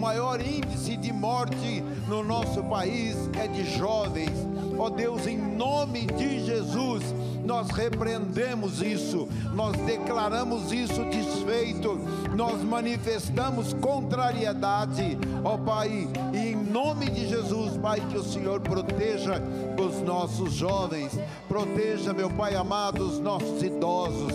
maior 0.00 0.40
índice 0.40 0.96
de 0.96 1.12
morte 1.12 1.84
no 2.08 2.24
nosso 2.24 2.64
país 2.64 3.16
é 3.38 3.46
de 3.46 3.76
jovens. 3.76 4.32
Ó 4.78 4.86
oh 4.86 4.90
Deus, 4.90 5.26
em 5.26 5.36
nome 5.36 6.06
de 6.06 6.42
Jesus, 6.46 7.02
nós 7.44 7.68
repreendemos 7.68 8.80
isso, 8.80 9.28
nós 9.52 9.76
declaramos 9.76 10.72
isso 10.72 11.04
desfeito, 11.04 12.00
nós 12.34 12.62
manifestamos 12.62 13.74
contrariedade, 13.74 15.18
ó 15.44 15.54
oh, 15.54 15.58
Pai, 15.58 16.08
e 16.32 16.38
em 16.38 16.56
nome 16.56 17.10
de 17.10 17.28
Jesus, 17.28 17.76
Pai, 17.76 18.00
que 18.00 18.16
o 18.16 18.24
Senhor 18.24 18.60
proteja 18.60 19.42
os 19.78 20.00
nossos 20.00 20.54
jovens, 20.54 21.18
proteja, 21.46 22.14
meu 22.14 22.30
Pai 22.30 22.54
amado, 22.54 23.06
os 23.06 23.20
nossos 23.20 23.62
idosos. 23.62 24.32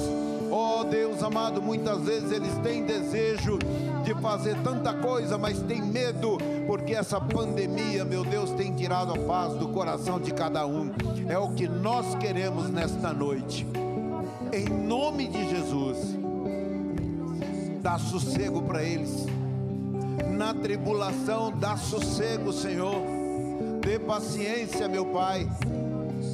Ó 0.52 0.82
oh, 0.82 0.84
Deus 0.84 1.24
amado, 1.24 1.60
muitas 1.60 2.02
vezes 2.02 2.32
eles 2.32 2.56
têm 2.60 2.86
desejo 2.86 3.58
de 4.06 4.14
fazer 4.22 4.56
tanta 4.64 4.94
coisa, 4.94 5.36
mas 5.36 5.60
tem 5.64 5.82
medo, 5.82 6.38
porque 6.68 6.94
essa 6.94 7.20
pandemia, 7.20 8.06
meu 8.06 8.24
Deus, 8.24 8.52
tem 8.52 8.72
tirado 8.72 9.12
a 9.12 9.18
paz 9.18 9.54
do 9.56 9.70
coração 9.70 10.20
de 10.20 10.32
cada 10.32 10.66
um. 10.68 10.92
É 11.28 11.38
o 11.40 11.50
que 11.50 11.68
nós 11.68 12.14
queremos 12.16 12.70
nesta 12.70 13.12
noite. 13.12 13.66
Em 14.54 14.66
nome 14.70 15.28
de 15.28 15.50
Jesus, 15.50 16.16
dá 17.82 17.98
sossego 17.98 18.62
para 18.62 18.84
eles. 18.84 19.26
Na 20.38 20.54
tribulação, 20.54 21.52
dá 21.52 21.76
sossego, 21.76 22.54
Senhor. 22.54 22.96
Dê 23.82 23.98
paciência, 23.98 24.88
meu 24.88 25.08
Pai. 25.08 25.50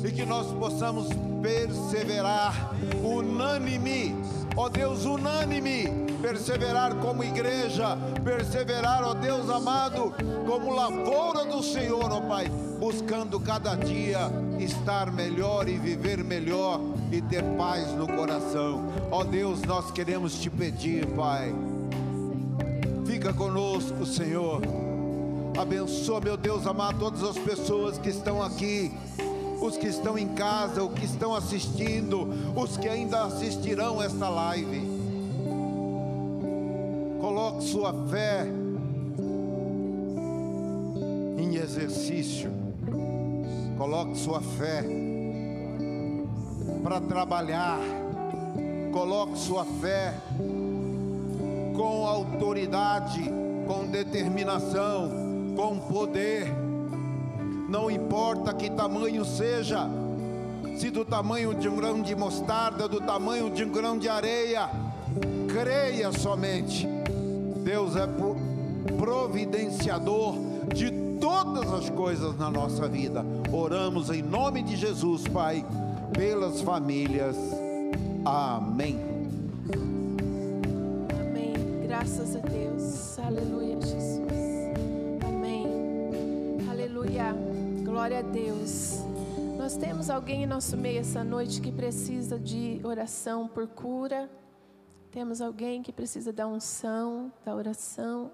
E 0.03 0.11
que 0.11 0.25
nós 0.25 0.47
possamos 0.47 1.07
perseverar 1.41 2.73
unânime 3.01 4.13
ó 4.55 4.69
Deus, 4.69 5.05
unânime, 5.05 5.85
perseverar 6.21 6.95
como 6.95 7.23
igreja, 7.23 7.97
perseverar, 8.23 9.03
ó 9.03 9.13
Deus 9.13 9.49
amado, 9.49 10.13
como 10.45 10.73
lavoura 10.73 11.45
do 11.45 11.63
Senhor, 11.63 12.11
ó 12.11 12.21
Pai, 12.21 12.49
buscando 12.79 13.39
cada 13.39 13.75
dia 13.75 14.31
estar 14.59 15.11
melhor 15.11 15.67
e 15.67 15.77
viver 15.77 16.23
melhor 16.23 16.79
e 17.11 17.21
ter 17.21 17.43
paz 17.57 17.91
no 17.93 18.07
coração. 18.07 18.85
Ó 19.09 19.23
Deus, 19.23 19.61
nós 19.63 19.91
queremos 19.91 20.39
te 20.39 20.49
pedir, 20.49 21.05
Pai, 21.07 21.53
fica 23.05 23.33
conosco, 23.33 24.05
Senhor. 24.05 24.61
Abençoa, 25.59 26.21
meu 26.21 26.37
Deus 26.37 26.65
amado, 26.65 26.99
todas 26.99 27.23
as 27.23 27.37
pessoas 27.37 27.97
que 27.97 28.09
estão 28.09 28.41
aqui 28.41 28.91
os 29.61 29.77
que 29.77 29.87
estão 29.87 30.17
em 30.17 30.29
casa, 30.29 30.83
os 30.83 30.93
que 30.93 31.05
estão 31.05 31.35
assistindo, 31.35 32.27
os 32.55 32.77
que 32.77 32.89
ainda 32.89 33.25
assistirão 33.25 34.01
esta 34.01 34.27
live. 34.27 34.81
Coloque 37.21 37.63
sua 37.65 37.93
fé 38.09 38.47
em 41.37 41.55
exercício. 41.55 42.51
Coloque 43.77 44.17
sua 44.17 44.41
fé 44.41 44.83
para 46.83 46.99
trabalhar. 46.99 47.79
Coloque 48.91 49.37
sua 49.37 49.63
fé 49.63 50.13
com 51.75 52.05
autoridade, 52.07 53.23
com 53.67 53.85
determinação, 53.85 55.09
com 55.55 55.77
poder 55.79 56.60
não 57.71 57.89
importa 57.89 58.53
que 58.53 58.69
tamanho 58.69 59.23
seja, 59.23 59.89
se 60.75 60.89
do 60.89 61.05
tamanho 61.05 61.55
de 61.55 61.69
um 61.69 61.77
grão 61.77 62.01
de 62.01 62.13
mostarda, 62.13 62.85
do 62.85 62.99
tamanho 62.99 63.49
de 63.49 63.63
um 63.63 63.71
grão 63.71 63.97
de 63.97 64.09
areia, 64.09 64.69
creia 65.47 66.11
somente. 66.11 66.85
Deus 67.63 67.95
é 67.95 68.05
providenciador 68.97 70.35
de 70.75 70.91
todas 71.21 71.71
as 71.71 71.89
coisas 71.89 72.37
na 72.37 72.51
nossa 72.51 72.89
vida. 72.89 73.23
Oramos 73.53 74.09
em 74.09 74.21
nome 74.21 74.63
de 74.63 74.75
Jesus, 74.75 75.25
Pai, 75.29 75.65
pelas 76.11 76.59
famílias. 76.59 77.37
Amém. 78.25 78.99
Amém. 81.21 81.53
Graças 81.87 82.35
a 82.35 82.39
Deus. 82.39 83.17
Aleluia, 83.17 83.70
Glória 88.01 88.17
a 88.17 88.23
Deus. 88.23 88.95
Nós 89.59 89.77
temos 89.77 90.09
alguém 90.09 90.41
em 90.41 90.47
nosso 90.47 90.75
meio 90.75 91.01
essa 91.01 91.23
noite 91.23 91.61
que 91.61 91.71
precisa 91.71 92.39
de 92.39 92.81
oração 92.83 93.47
por 93.47 93.67
cura. 93.67 94.27
Temos 95.11 95.39
alguém 95.39 95.83
que 95.83 95.93
precisa 95.93 96.33
da 96.33 96.47
unção, 96.47 97.31
da 97.45 97.53
oração. 97.53 98.31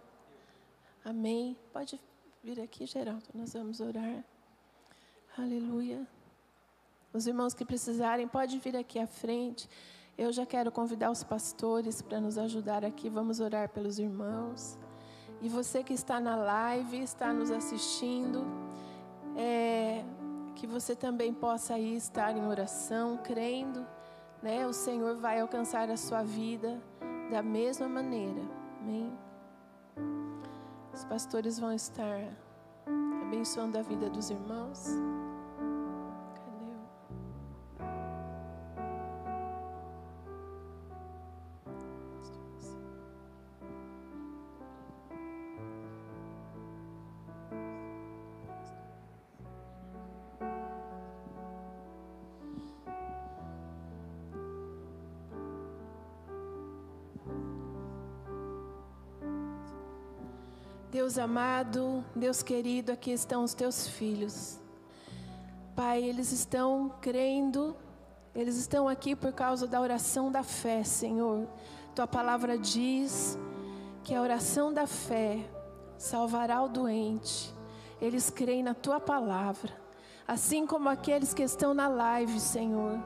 Amém. 1.04 1.58
Pode 1.74 2.00
vir 2.42 2.62
aqui, 2.62 2.86
Geraldo, 2.86 3.26
nós 3.34 3.52
vamos 3.52 3.82
orar. 3.82 4.24
Aleluia. 5.38 6.08
Os 7.12 7.28
irmãos 7.28 7.54
que 7.54 7.66
precisarem, 7.66 8.26
pode 8.26 8.60
vir 8.60 8.78
aqui 8.78 8.98
à 8.98 9.06
frente. 9.06 9.70
Eu 10.18 10.32
já 10.32 10.46
quero 10.46 10.72
convidar 10.72 11.12
os 11.12 11.26
pastores 11.26 12.02
para 12.02 12.22
nos 12.22 12.38
ajudar 12.38 12.86
aqui. 12.86 13.10
Vamos 13.10 13.42
orar 13.42 13.68
pelos 13.68 14.00
irmãos. 14.00 14.80
E 15.42 15.50
você 15.50 15.84
que 15.84 15.94
está 15.94 16.22
na 16.22 16.38
live, 16.38 17.02
está 17.02 17.34
nos 17.34 17.52
assistindo, 17.52 18.48
é, 19.38 20.04
que 20.56 20.66
você 20.66 20.96
também 20.96 21.32
possa 21.32 21.76
aí 21.76 21.96
estar 21.96 22.36
em 22.36 22.46
oração, 22.46 23.18
crendo, 23.18 23.86
né? 24.42 24.66
O 24.66 24.74
Senhor 24.74 25.16
vai 25.18 25.40
alcançar 25.40 25.90
a 25.90 25.96
sua 25.96 26.24
vida 26.24 26.82
da 27.30 27.44
mesma 27.44 27.88
maneira. 27.88 28.42
Amém. 28.82 29.14
Os 30.92 31.06
pastores 31.06 31.60
vão 31.60 31.72
estar 31.72 32.20
abençoando 33.22 33.78
a 33.78 33.84
vida 33.84 34.10
dos 34.10 34.32
irmãos. 34.32 34.88
Deus 60.98 61.20
amado, 61.20 62.04
Deus 62.16 62.42
querido, 62.42 62.92
aqui 62.92 63.12
estão 63.12 63.44
os 63.44 63.54
teus 63.54 63.88
filhos. 63.88 64.60
Pai, 65.76 66.02
eles 66.02 66.32
estão 66.32 66.92
crendo, 67.00 67.78
eles 68.34 68.58
estão 68.58 68.90
aqui 68.90 69.16
por 69.16 69.32
causa 69.32 69.68
da 69.68 69.80
oração 69.80 70.32
da 70.32 70.42
fé, 70.42 70.84
Senhor. 70.84 71.48
Tua 71.94 72.08
palavra 72.08 72.58
diz 72.58 73.38
que 74.04 74.16
a 74.16 74.22
oração 74.24 74.74
da 74.74 74.88
fé 74.88 75.48
salvará 76.00 76.64
o 76.64 76.68
doente. 76.68 77.54
Eles 78.02 78.32
creem 78.32 78.64
na 78.64 78.74
tua 78.74 79.00
palavra, 79.00 79.72
assim 80.28 80.66
como 80.66 80.90
aqueles 80.90 81.32
que 81.32 81.44
estão 81.44 81.76
na 81.76 81.88
live, 81.88 82.40
Senhor. 82.40 83.00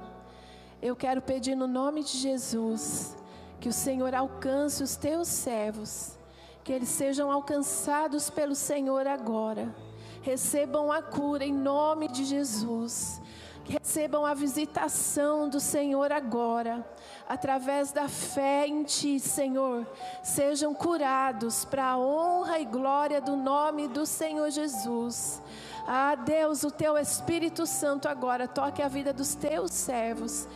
Eu 0.82 0.96
quero 0.96 1.22
pedir 1.22 1.56
no 1.56 1.68
nome 1.68 2.06
de 2.06 2.18
Jesus 2.18 3.18
que 3.60 3.68
o 3.68 3.74
Senhor 3.74 4.16
alcance 4.16 4.82
os 4.82 4.96
teus 4.96 5.28
servos 5.28 6.21
que 6.64 6.72
eles 6.72 6.90
sejam 6.90 7.32
alcançados 7.32 8.30
pelo 8.30 8.56
Senhor 8.56 9.08
agora. 9.08 9.74
Recebam 10.22 10.92
a 10.92 11.02
cura 11.02 11.44
em 11.44 11.54
nome 11.54 12.08
de 12.08 12.24
Jesus. 12.24 13.22
Recebam 13.64 14.26
a 14.26 14.34
visitação 14.34 15.48
do 15.48 15.60
Senhor 15.60 16.12
agora, 16.12 16.86
através 17.30 17.92
da 17.92 18.08
fé 18.10 18.68
em 18.68 18.84
Ti, 18.84 19.20
Senhor. 19.20 19.88
Sejam 20.24 20.74
curados 20.74 21.64
para 21.64 21.86
a 21.86 21.98
honra 21.98 22.60
e 22.60 22.66
glória 22.66 23.22
do 23.22 23.36
nome 23.36 23.88
do 23.88 24.06
Senhor 24.06 24.50
Jesus. 24.50 25.42
Ah, 25.88 26.16
Deus, 26.16 26.64
o 26.64 26.72
Teu 26.72 26.98
Espírito 26.98 27.66
Santo 27.66 28.08
agora 28.08 28.48
toque 28.48 28.82
a 28.82 28.88
vida 28.88 29.14
dos 29.14 29.36
Teus 29.36 29.72
servos. 29.72 30.48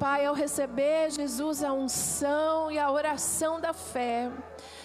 Pai, 0.00 0.24
ao 0.24 0.32
receber, 0.34 1.10
Jesus, 1.10 1.62
a 1.62 1.74
unção 1.74 2.72
e 2.72 2.78
a 2.78 2.90
oração 2.90 3.60
da 3.60 3.74
fé 3.74 4.30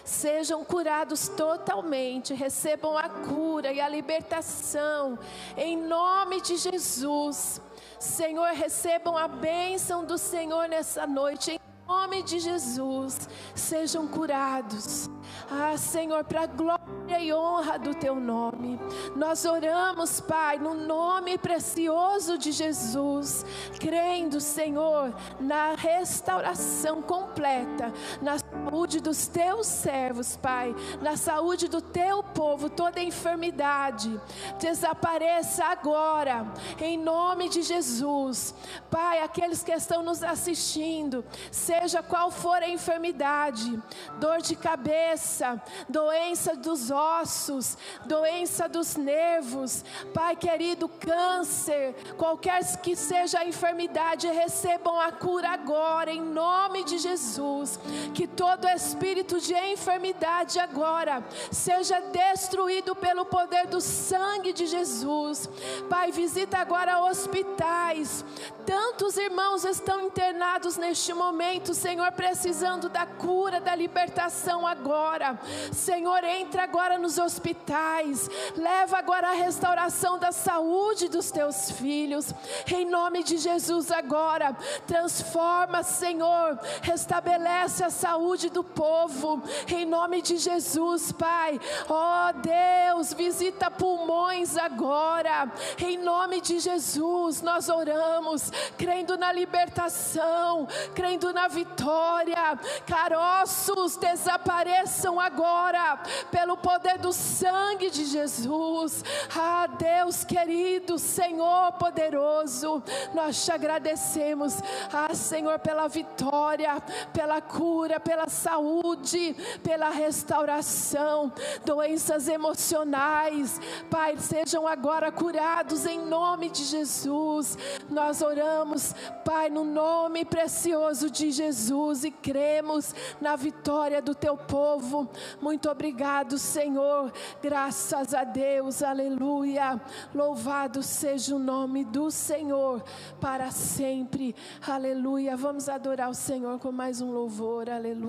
sejam 0.04 0.62
curados 0.66 1.30
totalmente, 1.30 2.34
recebam 2.34 2.98
a 2.98 3.08
cura 3.08 3.72
e 3.72 3.80
a 3.80 3.88
libertação, 3.88 5.18
em 5.56 5.78
nome 5.78 6.42
de 6.42 6.58
Jesus. 6.58 7.62
Senhor, 7.98 8.50
recebam 8.50 9.16
a 9.16 9.30
bênção 9.30 10.04
do 10.04 10.18
Senhor 10.18 10.68
nessa 10.68 11.08
noite, 11.08 11.52
em 11.52 11.60
nome 11.88 12.22
de 12.22 12.38
Jesus, 12.38 13.30
sejam 13.56 14.10
curados. 14.10 15.10
Ah, 15.50 15.78
Senhor, 15.78 16.26
para 16.26 16.46
glória 16.46 16.75
e 17.14 17.34
honra 17.34 17.78
do 17.78 17.94
teu 17.94 18.16
nome. 18.16 18.80
Nós 19.16 19.46
oramos, 19.46 20.20
Pai, 20.22 20.58
no 20.58 20.74
nome 20.74 21.38
precioso 21.38 22.38
de 22.38 22.52
Jesus, 22.52 23.46
crendo, 23.80 24.40
Senhor, 24.42 25.14
na 25.40 25.76
restauração 25.76 27.02
completa, 27.02 27.92
na 28.22 28.38
saúde 28.64 29.00
dos 29.00 29.28
teus 29.28 29.68
servos, 29.68 30.38
Pai, 30.38 30.76
na 31.02 31.18
saúde 31.18 31.68
do 31.68 31.82
teu 31.82 32.24
povo, 32.24 32.70
toda 32.70 33.02
enfermidade 33.02 34.20
desapareça 34.60 35.66
agora, 35.66 36.46
em 36.80 36.98
nome 36.98 37.50
de 37.50 37.62
Jesus. 37.62 38.54
Pai, 38.90 39.20
aqueles 39.22 39.64
que 39.64 39.72
estão 39.72 40.04
nos 40.04 40.24
assistindo, 40.24 41.24
seja 41.52 42.02
qual 42.02 42.32
for 42.32 42.62
a 42.62 42.70
enfermidade, 42.70 43.82
dor 44.20 44.42
de 44.42 44.56
cabeça, 44.56 45.62
doença 45.90 46.56
dos 46.56 46.92
ossos, 46.92 47.78
doença 48.06 48.68
dos 48.70 48.96
nervos, 48.96 49.84
Pai 50.14 50.36
querido, 50.36 50.88
câncer, 50.88 51.94
qualquer 52.18 52.56
que 52.82 52.96
seja 52.96 53.40
a 53.40 53.46
enfermidade, 53.46 54.28
recebam 54.28 55.00
a 55.00 55.12
cura 55.12 55.50
agora, 55.50 56.12
em 56.12 56.22
nome 56.22 56.84
de 56.84 56.98
Jesus. 56.98 57.80
Que 58.14 58.28
todo 58.46 58.68
espírito 58.68 59.40
de 59.40 59.56
enfermidade 59.56 60.60
agora 60.60 61.24
seja 61.50 62.00
destruído 62.00 62.96
pelo 62.96 63.26
poder 63.26 63.66
do 63.66 63.82
sangue 63.82 64.54
de 64.54 64.68
Jesus. 64.68 65.50
Pai, 65.90 66.12
visita 66.12 66.60
agora 66.60 67.02
hospitais. 67.06 68.24
Tantos 68.64 69.18
irmãos 69.18 69.64
estão 69.64 70.02
internados 70.02 70.78
neste 70.78 71.14
momento, 71.14 71.74
Senhor, 71.74 72.12
precisando 72.12 72.88
da 72.88 73.06
cura, 73.06 73.60
da 73.60 73.76
libertação 73.76 74.66
agora. 74.66 75.40
Senhor, 75.72 76.24
entra 76.24 76.64
agora 76.64 76.98
nos 76.98 77.18
hospitais. 77.18 78.30
Leva 78.56 78.98
agora 78.98 79.30
a 79.30 79.34
restauração 79.34 80.18
da 80.20 80.32
saúde 80.32 81.10
dos 81.10 81.32
teus 81.32 81.72
filhos. 81.72 82.34
Em 82.72 82.86
nome 82.86 83.24
de 83.24 83.38
Jesus 83.38 83.92
agora, 83.92 84.56
transforma, 84.88 85.84
Senhor, 85.84 86.60
restabelece 86.82 87.84
a 87.84 87.90
saúde 87.90 88.35
do 88.36 88.64
povo. 88.64 89.42
Em 89.68 89.86
nome 89.86 90.22
de 90.22 90.38
Jesus, 90.38 91.12
Pai. 91.12 91.60
Ó 91.88 92.30
oh, 92.30 92.34
Deus, 92.34 93.14
visita 93.14 93.72
pulmões 93.72 94.58
agora. 94.58 95.52
Em 95.80 95.98
nome 95.98 96.42
de 96.42 96.60
Jesus, 96.60 97.42
nós 97.42 97.70
oramos, 97.70 98.52
crendo 98.78 99.18
na 99.18 99.32
libertação, 99.32 100.68
crendo 100.94 101.34
na 101.34 101.48
vitória. 101.48 102.60
Caroços 102.86 103.96
desapareçam 103.96 105.20
agora 105.20 106.00
pelo 106.30 106.58
poder 106.58 106.98
do 106.98 107.14
sangue 107.14 107.90
de 107.90 108.06
Jesus. 108.06 109.04
Ah, 109.36 109.68
Deus 109.68 110.24
querido, 110.26 111.00
Senhor 111.00 111.72
poderoso, 111.74 112.84
nós 113.14 113.44
te 113.44 113.52
agradecemos. 113.52 114.56
Ah, 114.92 115.14
Senhor, 115.14 115.60
pela 115.60 115.88
vitória, 115.88 116.82
pela 117.14 117.42
cura, 117.42 118.00
pela 118.00 118.15
saúde, 118.28 119.36
pela 119.62 119.90
restauração, 119.90 121.32
doenças 121.66 122.28
emocionais, 122.28 123.60
Pai, 123.90 124.18
sejam 124.18 124.68
agora 124.68 125.12
curados 125.12 125.86
em 125.86 126.00
nome 126.00 126.50
de 126.50 126.64
Jesus. 126.64 127.58
Nós 127.90 128.22
oramos, 128.22 128.94
Pai, 129.24 129.50
no 129.50 129.64
nome 129.64 130.26
precioso 130.26 131.10
de 131.10 131.32
Jesus 131.32 132.04
e 132.04 132.12
cremos 132.12 132.94
na 133.20 133.36
vitória 133.36 134.02
do 134.02 134.16
teu 134.16 134.38
povo. 134.38 135.10
Muito 135.42 135.70
obrigado, 135.70 136.38
Senhor. 136.38 137.12
Graças 137.42 138.14
a 138.14 138.24
Deus. 138.24 138.82
Aleluia. 138.82 139.80
Louvado 140.14 140.82
seja 140.82 141.36
o 141.36 141.40
nome 141.40 141.84
do 141.84 142.10
Senhor 142.10 142.84
para 143.20 143.52
sempre. 143.52 144.36
Aleluia. 144.66 145.36
Vamos 145.36 145.70
adorar 145.70 146.10
o 146.10 146.14
Senhor 146.14 146.60
com 146.60 146.72
mais 146.72 147.02
um 147.02 147.12
louvor. 147.12 147.70
Aleluia. 147.70 148.05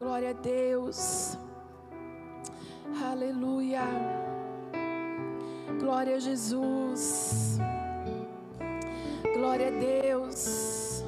Glória 0.00 0.30
a 0.30 0.32
Deus. 0.32 1.36
Aleluia. 3.04 3.82
Glória 5.78 6.16
a 6.16 6.18
Jesus. 6.18 7.58
Glória 9.34 9.68
a 9.68 9.70
Deus. 9.70 11.04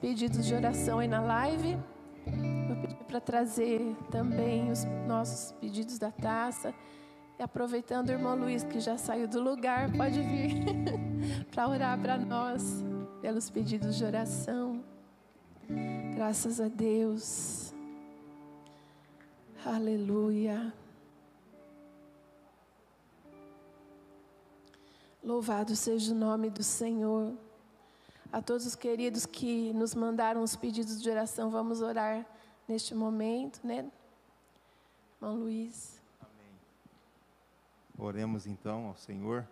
Pedidos 0.00 0.46
de 0.46 0.54
oração 0.54 0.98
aí 0.98 1.08
na 1.08 1.20
live. 1.20 1.78
Vou 2.66 2.76
pedir 2.76 3.04
para 3.04 3.20
trazer 3.20 3.94
também 4.10 4.70
os 4.70 4.84
nossos 5.06 5.52
pedidos 5.52 5.98
da 5.98 6.10
taça. 6.10 6.74
E 7.38 7.42
aproveitando 7.42 8.08
o 8.08 8.12
irmão 8.12 8.36
Luiz, 8.36 8.64
que 8.64 8.80
já 8.80 8.96
saiu 8.96 9.28
do 9.28 9.40
lugar, 9.40 9.90
pode 9.92 10.20
vir 10.20 10.64
para 11.50 11.68
orar 11.68 12.00
para 12.00 12.18
nós 12.18 12.84
pelos 13.20 13.50
pedidos 13.50 13.96
de 13.96 14.04
oração. 14.04 14.82
Graças 16.14 16.60
a 16.60 16.68
Deus. 16.68 17.74
Aleluia. 19.64 20.72
Louvado 25.22 25.76
seja 25.76 26.12
o 26.12 26.16
nome 26.16 26.48
do 26.48 26.62
Senhor. 26.62 27.34
A 28.32 28.40
todos 28.40 28.64
os 28.64 28.76
queridos 28.76 29.26
que 29.26 29.72
nos 29.72 29.92
mandaram 29.92 30.40
os 30.44 30.54
pedidos 30.54 31.02
de 31.02 31.10
oração, 31.10 31.50
vamos 31.50 31.80
orar 31.80 32.24
neste 32.68 32.94
momento, 32.94 33.60
né? 33.66 33.90
Irmão 35.16 35.36
Luiz. 35.36 36.00
Oremos 37.98 38.46
então 38.46 38.86
ao 38.86 38.96
Senhor. 38.96 39.48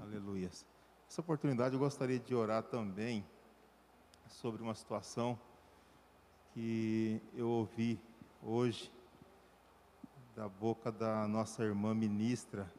Aleluia. 0.00 0.50
Essa 1.06 1.20
oportunidade 1.20 1.74
eu 1.74 1.78
gostaria 1.78 2.18
de 2.18 2.34
orar 2.34 2.62
também 2.62 3.22
sobre 4.28 4.62
uma 4.62 4.74
situação 4.74 5.38
que 6.54 7.20
eu 7.34 7.50
ouvi 7.50 8.00
hoje 8.42 8.90
da 10.34 10.48
boca 10.48 10.90
da 10.90 11.28
nossa 11.28 11.62
irmã 11.62 11.94
ministra 11.94 12.72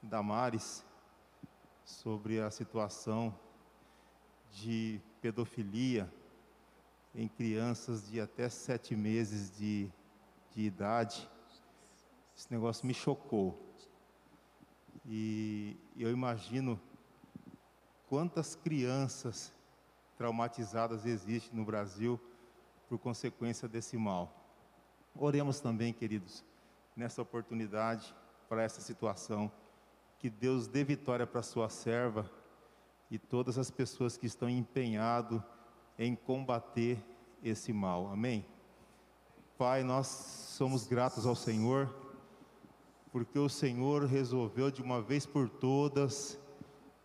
Damares 0.00 0.84
sobre 1.84 2.40
a 2.40 2.48
situação 2.48 3.34
de 4.56 5.00
pedofilia 5.20 6.12
em 7.14 7.28
crianças 7.28 8.10
de 8.10 8.20
até 8.20 8.48
sete 8.48 8.94
meses 8.94 9.56
de, 9.56 9.90
de 10.54 10.62
idade 10.62 11.28
esse 12.36 12.52
negócio 12.52 12.86
me 12.86 12.92
chocou. 12.92 13.58
E 15.06 15.74
eu 15.96 16.10
imagino 16.10 16.78
quantas 18.08 18.54
crianças 18.54 19.54
traumatizadas 20.18 21.06
existem 21.06 21.58
no 21.58 21.64
Brasil 21.64 22.20
por 22.88 22.98
consequência 22.98 23.66
desse 23.66 23.96
mal. 23.96 24.30
Oremos 25.14 25.60
também, 25.60 25.94
queridos, 25.94 26.44
nessa 26.94 27.22
oportunidade, 27.22 28.14
para 28.50 28.62
essa 28.62 28.82
situação, 28.82 29.50
que 30.18 30.28
Deus 30.28 30.66
dê 30.66 30.84
vitória 30.84 31.26
para 31.26 31.40
a 31.40 31.42
sua 31.42 31.70
serva 31.70 32.30
e 33.10 33.18
todas 33.18 33.58
as 33.58 33.70
pessoas 33.70 34.16
que 34.16 34.26
estão 34.26 34.48
empenhados 34.48 35.40
em 35.98 36.14
combater 36.14 36.98
esse 37.42 37.72
mal. 37.72 38.08
Amém? 38.08 38.44
Pai, 39.56 39.82
nós 39.82 40.06
somos 40.06 40.86
gratos 40.86 41.26
ao 41.26 41.34
Senhor 41.34 41.94
porque 43.10 43.38
o 43.38 43.48
Senhor 43.48 44.04
resolveu 44.04 44.70
de 44.70 44.82
uma 44.82 45.00
vez 45.00 45.24
por 45.24 45.48
todas 45.48 46.38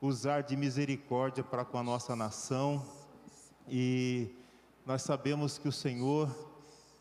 usar 0.01 0.41
de 0.41 0.57
misericórdia 0.57 1.43
para 1.43 1.63
com 1.63 1.77
a 1.77 1.83
nossa 1.83 2.15
nação 2.15 2.85
e 3.67 4.29
nós 4.85 5.03
sabemos 5.03 5.57
que 5.57 5.69
o 5.69 5.71
Senhor 5.71 6.29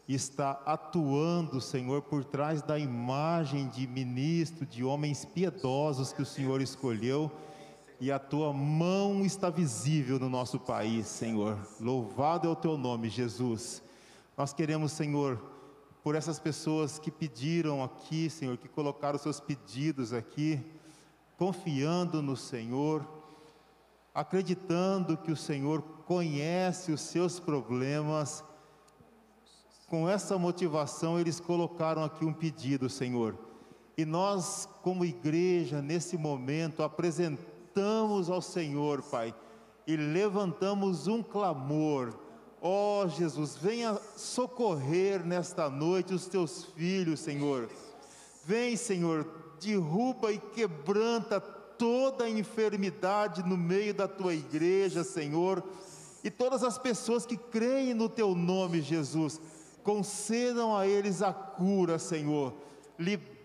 está 0.06 0.60
atuando, 0.66 1.60
Senhor, 1.60 2.02
por 2.02 2.24
trás 2.24 2.62
da 2.62 2.78
imagem 2.78 3.68
de 3.68 3.86
ministro, 3.86 4.66
de 4.66 4.84
homens 4.84 5.24
piedosos 5.24 6.12
que 6.12 6.22
o 6.22 6.26
Senhor 6.26 6.60
escolheu, 6.60 7.30
e 8.00 8.10
a 8.10 8.18
tua 8.18 8.50
mão 8.50 9.26
está 9.26 9.50
visível 9.50 10.18
no 10.18 10.30
nosso 10.30 10.58
país, 10.58 11.06
Senhor. 11.06 11.58
Louvado 11.78 12.48
é 12.48 12.50
o 12.50 12.56
teu 12.56 12.78
nome, 12.78 13.10
Jesus. 13.10 13.82
Nós 14.38 14.54
queremos, 14.54 14.92
Senhor, 14.92 15.38
por 16.02 16.14
essas 16.14 16.38
pessoas 16.38 16.98
que 16.98 17.10
pediram 17.10 17.84
aqui, 17.84 18.30
Senhor, 18.30 18.56
que 18.56 18.68
colocaram 18.68 19.18
seus 19.18 19.38
pedidos 19.38 20.14
aqui, 20.14 20.58
confiando 21.36 22.22
no 22.22 22.38
Senhor, 22.38 23.06
acreditando 24.14 25.18
que 25.18 25.30
o 25.30 25.36
Senhor 25.36 25.82
conhece 26.06 26.92
os 26.92 27.02
seus 27.02 27.38
problemas. 27.38 28.42
Com 29.88 30.08
essa 30.08 30.38
motivação, 30.38 31.20
eles 31.20 31.38
colocaram 31.38 32.02
aqui 32.02 32.24
um 32.24 32.32
pedido, 32.32 32.88
Senhor. 32.88 33.38
E 33.94 34.06
nós, 34.06 34.66
como 34.80 35.04
igreja, 35.04 35.82
nesse 35.82 36.16
momento, 36.16 36.82
apresentamos 36.82 37.49
ao 37.80 38.42
Senhor, 38.42 39.02
Pai, 39.02 39.34
e 39.86 39.96
levantamos 39.96 41.06
um 41.06 41.22
clamor 41.22 42.14
Ó 42.62 43.04
oh, 43.04 43.08
Jesus, 43.08 43.56
venha 43.56 43.98
socorrer 44.16 45.24
nesta 45.24 45.70
noite 45.70 46.12
os 46.12 46.26
teus 46.26 46.66
filhos, 46.76 47.20
Senhor. 47.20 47.70
Vem, 48.44 48.76
Senhor, 48.76 49.26
derruba 49.58 50.30
e 50.30 50.38
quebranta 50.38 51.40
toda 51.40 52.24
a 52.24 52.30
enfermidade 52.30 53.42
no 53.42 53.56
meio 53.56 53.94
da 53.94 54.06
tua 54.06 54.34
igreja, 54.34 55.02
Senhor. 55.02 55.64
E 56.22 56.30
todas 56.30 56.62
as 56.62 56.76
pessoas 56.76 57.24
que 57.24 57.36
creem 57.36 57.94
no 57.94 58.10
teu 58.10 58.34
nome, 58.34 58.82
Jesus, 58.82 59.40
concedam 59.82 60.76
a 60.76 60.86
eles 60.86 61.22
a 61.22 61.32
cura, 61.32 61.98
Senhor. 61.98 62.52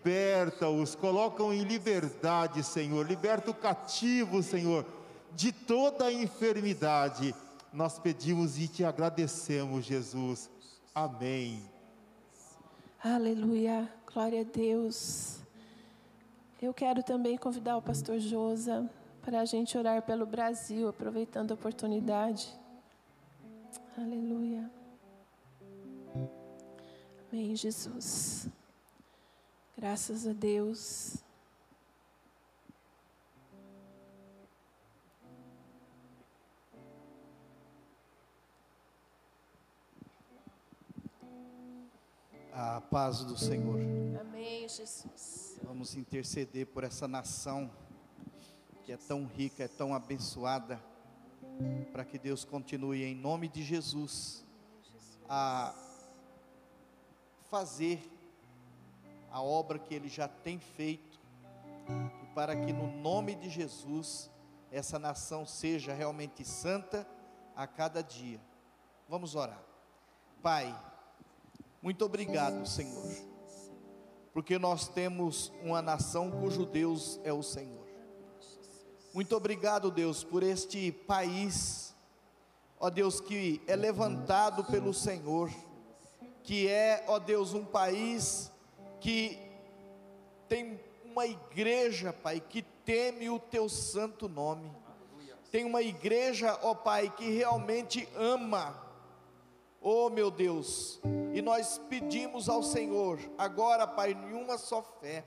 Liberta-os, 0.06 0.94
colocam 0.94 1.52
em 1.52 1.64
liberdade, 1.64 2.62
Senhor. 2.62 3.04
Liberta 3.04 3.50
o 3.50 3.54
cativo, 3.54 4.40
Senhor, 4.40 4.86
de 5.34 5.50
toda 5.50 6.04
a 6.04 6.12
enfermidade 6.12 7.34
nós 7.72 7.98
pedimos 7.98 8.56
e 8.56 8.68
te 8.68 8.84
agradecemos, 8.84 9.84
Jesus. 9.84 10.48
Amém. 10.94 11.60
Aleluia. 13.02 13.92
Glória 14.06 14.42
a 14.42 14.44
Deus. 14.44 15.40
Eu 16.62 16.72
quero 16.72 17.02
também 17.02 17.36
convidar 17.36 17.76
o 17.76 17.82
pastor 17.82 18.20
Josa 18.20 18.88
para 19.22 19.40
a 19.40 19.44
gente 19.44 19.76
orar 19.76 20.02
pelo 20.02 20.24
Brasil, 20.24 20.88
aproveitando 20.88 21.50
a 21.50 21.54
oportunidade. 21.54 22.48
Aleluia. 23.98 24.70
Amém, 27.28 27.56
Jesus. 27.56 28.48
Graças 29.78 30.26
a 30.26 30.32
Deus. 30.32 31.18
A 42.54 42.80
paz 42.80 43.22
do 43.22 43.36
Senhor. 43.36 43.78
Amém, 44.18 44.66
Jesus. 44.66 45.58
Vamos 45.62 45.94
interceder 45.94 46.66
por 46.68 46.82
essa 46.82 47.06
nação 47.06 47.70
que 48.86 48.92
é 48.92 48.96
tão 48.96 49.26
rica, 49.26 49.64
é 49.64 49.68
tão 49.68 49.94
abençoada, 49.94 50.82
para 51.92 52.02
que 52.02 52.18
Deus 52.18 52.46
continue 52.46 53.02
em 53.02 53.14
nome 53.14 53.46
de 53.46 53.62
Jesus 53.62 54.42
a 55.28 55.74
fazer 57.50 58.15
a 59.30 59.42
obra 59.42 59.78
que 59.78 59.94
ele 59.94 60.08
já 60.08 60.28
tem 60.28 60.58
feito 60.58 61.20
e 62.22 62.26
para 62.34 62.56
que 62.56 62.72
no 62.72 62.86
nome 63.00 63.34
de 63.34 63.48
Jesus 63.48 64.30
essa 64.70 64.98
nação 64.98 65.46
seja 65.46 65.92
realmente 65.92 66.44
santa 66.44 67.06
a 67.54 67.66
cada 67.66 68.02
dia. 68.02 68.40
Vamos 69.08 69.34
orar. 69.34 69.62
Pai, 70.42 70.74
muito 71.80 72.04
obrigado, 72.04 72.66
Senhor, 72.66 73.14
porque 74.32 74.58
nós 74.58 74.88
temos 74.88 75.52
uma 75.62 75.80
nação 75.80 76.30
cujo 76.30 76.66
Deus 76.66 77.20
é 77.24 77.32
o 77.32 77.42
Senhor. 77.42 77.86
Muito 79.14 79.34
obrigado, 79.34 79.90
Deus, 79.90 80.22
por 80.22 80.42
este 80.42 80.92
país, 80.92 81.94
ó 82.78 82.90
Deus, 82.90 83.18
que 83.18 83.62
é 83.66 83.74
levantado 83.74 84.62
pelo 84.64 84.92
Senhor, 84.92 85.50
que 86.42 86.68
é, 86.68 87.04
ó 87.08 87.18
Deus, 87.18 87.54
um 87.54 87.64
país 87.64 88.52
que 89.00 89.38
tem 90.48 90.80
uma 91.04 91.26
igreja, 91.26 92.12
Pai, 92.12 92.40
que 92.40 92.62
teme 92.62 93.28
o 93.30 93.38
teu 93.38 93.68
santo 93.68 94.28
nome. 94.28 94.70
Tem 95.50 95.64
uma 95.64 95.82
igreja, 95.82 96.58
ó 96.62 96.74
Pai, 96.74 97.12
que 97.16 97.30
realmente 97.30 98.08
ama 98.16 98.86
Oh 99.88 100.10
meu 100.10 100.32
Deus, 100.32 101.00
e 101.32 101.40
nós 101.40 101.80
pedimos 101.88 102.48
ao 102.48 102.60
Senhor, 102.60 103.20
agora, 103.38 103.86
Pai, 103.86 104.10
em 104.10 104.32
uma 104.32 104.58
só 104.58 104.82
fé, 104.82 105.24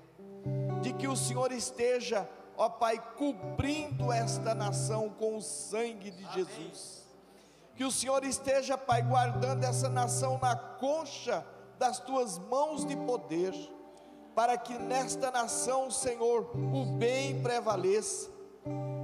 de 0.81 0.91
que 0.91 1.07
o 1.07 1.15
Senhor 1.15 1.49
esteja, 1.53 2.29
ó 2.57 2.67
Pai, 2.67 3.01
cobrindo 3.15 4.11
esta 4.11 4.53
nação 4.53 5.09
com 5.11 5.37
o 5.37 5.41
sangue 5.41 6.11
de 6.11 6.29
Jesus. 6.33 7.07
Que 7.73 7.85
o 7.85 7.91
Senhor 7.91 8.25
esteja, 8.25 8.77
Pai, 8.77 9.01
guardando 9.01 9.63
essa 9.63 9.87
nação 9.87 10.37
na 10.41 10.57
concha 10.57 11.45
das 11.79 11.97
tuas 11.97 12.37
mãos 12.37 12.85
de 12.85 12.95
poder, 12.97 13.53
para 14.35 14.57
que 14.57 14.77
nesta 14.77 15.31
nação, 15.31 15.89
Senhor, 15.89 16.51
o 16.73 16.85
bem 16.97 17.41
prevaleça, 17.41 18.29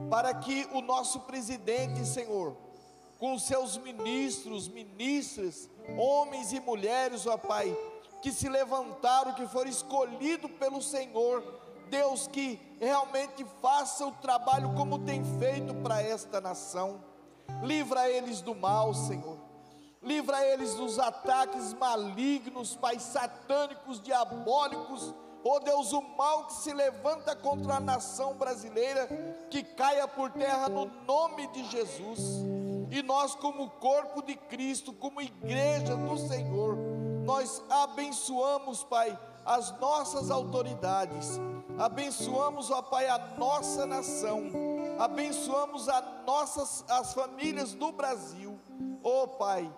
para 0.09 0.33
que 0.33 0.67
o 0.73 0.81
nosso 0.81 1.21
presidente, 1.21 2.05
Senhor, 2.05 2.55
com 3.17 3.39
seus 3.39 3.77
ministros, 3.77 4.67
ministras, 4.67 5.69
homens 5.97 6.51
e 6.51 6.59
mulheres, 6.59 7.25
ó 7.25 7.37
Pai, 7.37 7.75
que 8.21 8.31
se 8.31 8.49
levantaram, 8.49 9.33
que 9.33 9.47
foram 9.47 9.69
escolhidos 9.69 10.51
pelo 10.51 10.81
Senhor, 10.81 11.41
Deus, 11.89 12.27
que 12.27 12.59
realmente 12.79 13.45
faça 13.61 14.05
o 14.05 14.11
trabalho 14.11 14.73
como 14.75 14.99
tem 14.99 15.23
feito 15.39 15.73
para 15.75 16.01
esta 16.01 16.41
nação. 16.41 17.01
Livra 17.63 18.09
eles 18.09 18.41
do 18.41 18.53
mal, 18.53 18.93
Senhor. 18.93 19.37
Livra 20.05 20.45
eles 20.45 20.75
dos 20.75 20.99
ataques 20.99 21.73
malignos, 21.73 22.75
Pai, 22.75 22.99
satânicos, 22.99 23.99
diabólicos. 23.99 25.13
Oh 25.43 25.59
Deus, 25.59 25.91
o 25.93 26.01
mal 26.01 26.45
que 26.45 26.53
se 26.53 26.71
levanta 26.71 27.35
contra 27.35 27.75
a 27.75 27.79
nação 27.79 28.35
brasileira, 28.35 29.07
que 29.49 29.63
caia 29.63 30.07
por 30.07 30.31
terra 30.31 30.69
no 30.69 30.85
nome 31.07 31.47
de 31.47 31.63
Jesus. 31.65 32.19
E 32.91 33.01
nós, 33.01 33.33
como 33.33 33.69
corpo 33.71 34.21
de 34.21 34.35
Cristo, 34.35 34.93
como 34.93 35.21
igreja 35.21 35.95
do 35.95 36.17
Senhor, 36.17 36.77
nós 37.25 37.63
abençoamos, 37.67 38.83
Pai, 38.83 39.17
as 39.43 39.77
nossas 39.79 40.29
autoridades, 40.29 41.39
abençoamos, 41.79 42.69
ó 42.69 42.83
Pai, 42.83 43.07
a 43.07 43.17
nossa 43.37 43.87
nação, 43.87 44.51
abençoamos 44.99 45.89
a 45.89 46.01
nossas, 46.25 46.85
as 46.89 47.13
famílias 47.13 47.73
do 47.73 47.91
Brasil, 47.91 48.59
ó 49.03 49.27
Pai, 49.27 49.71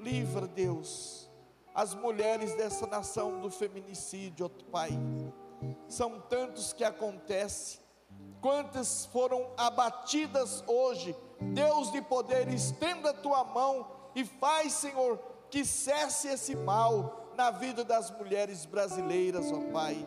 livra 0.00 0.46
Deus, 0.46 1.30
as 1.74 1.94
mulheres 1.94 2.54
dessa 2.54 2.86
nação 2.86 3.40
do 3.40 3.50
feminicídio, 3.50 4.46
ó 4.46 4.70
Pai, 4.70 4.90
são 5.88 6.20
tantos 6.20 6.72
que 6.72 6.84
acontecem, 6.84 7.80
quantas 8.40 9.06
foram 9.06 9.50
abatidas 9.56 10.64
hoje, 10.66 11.14
Deus 11.40 11.92
de 11.92 12.02
poder, 12.02 12.48
estenda 12.48 13.10
a 13.10 13.14
tua 13.14 13.44
mão 13.44 13.86
e 14.14 14.24
faz, 14.24 14.72
Senhor, 14.72 15.18
que 15.50 15.64
cesse 15.64 16.28
esse 16.28 16.56
mal, 16.56 17.32
na 17.36 17.50
vida 17.50 17.84
das 17.84 18.10
mulheres 18.10 18.66
brasileiras, 18.66 19.50
ó 19.52 19.72
Pai. 19.72 20.06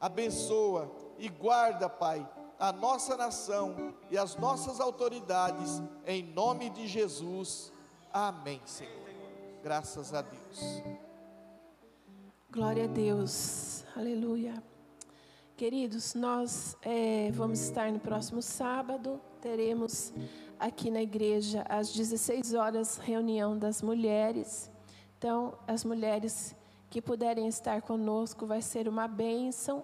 Abençoa 0.00 0.90
e 1.18 1.28
guarda, 1.28 1.88
Pai, 1.88 2.28
a 2.58 2.72
nossa 2.72 3.16
nação 3.16 3.94
e 4.10 4.18
as 4.18 4.36
nossas 4.36 4.80
autoridades, 4.80 5.82
em 6.06 6.22
nome 6.22 6.68
de 6.70 6.86
Jesus. 6.86 7.72
Amém, 8.12 8.60
Senhor. 8.64 9.05
Graças 9.66 10.14
a 10.14 10.22
Deus. 10.22 10.80
Glória 12.52 12.84
a 12.84 12.86
Deus, 12.86 13.84
aleluia. 13.96 14.62
Queridos, 15.56 16.14
nós 16.14 16.76
é, 16.82 17.32
vamos 17.32 17.58
estar 17.58 17.90
no 17.90 17.98
próximo 17.98 18.40
sábado, 18.40 19.20
teremos 19.40 20.14
aqui 20.56 20.88
na 20.88 21.02
igreja 21.02 21.64
às 21.68 21.92
16 21.92 22.54
horas 22.54 22.96
reunião 22.96 23.58
das 23.58 23.82
mulheres. 23.82 24.70
Então, 25.18 25.58
as 25.66 25.84
mulheres 25.84 26.54
que 26.88 27.02
puderem 27.02 27.48
estar 27.48 27.82
conosco 27.82 28.46
vai 28.46 28.62
ser 28.62 28.86
uma 28.86 29.08
bênção. 29.08 29.82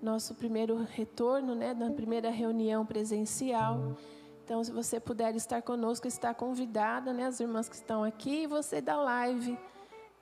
Nosso 0.00 0.34
primeiro 0.34 0.82
retorno, 0.82 1.54
né, 1.54 1.74
na 1.74 1.90
primeira 1.90 2.30
reunião 2.30 2.86
presencial. 2.86 3.98
Então, 4.44 4.62
se 4.62 4.70
você 4.70 5.00
puder 5.00 5.34
estar 5.34 5.62
conosco, 5.62 6.06
está 6.06 6.34
convidada, 6.34 7.14
né, 7.14 7.26
as 7.26 7.40
irmãs 7.40 7.66
que 7.66 7.74
estão 7.74 8.04
aqui 8.04 8.42
e 8.42 8.46
você 8.46 8.78
da 8.78 8.94
live, 8.94 9.58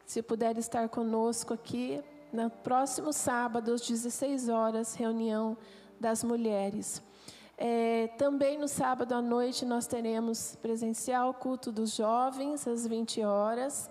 se 0.07 0.23
puder 0.23 0.57
estar 0.57 0.89
conosco 0.89 1.53
aqui, 1.53 2.01
no 2.33 2.49
próximo 2.49 3.12
sábado, 3.12 3.73
às 3.73 3.81
16 3.81 4.49
horas, 4.49 4.95
reunião 4.95 5.57
das 5.99 6.23
mulheres. 6.23 7.03
É, 7.59 8.09
também 8.16 8.57
no 8.57 8.68
sábado 8.68 9.12
à 9.12 9.20
noite 9.20 9.64
nós 9.66 9.87
teremos 9.87 10.57
presencial 10.57 11.35
culto 11.35 11.70
dos 11.70 11.95
jovens 11.95 12.66
às 12.66 12.87
20 12.87 13.23
horas. 13.23 13.91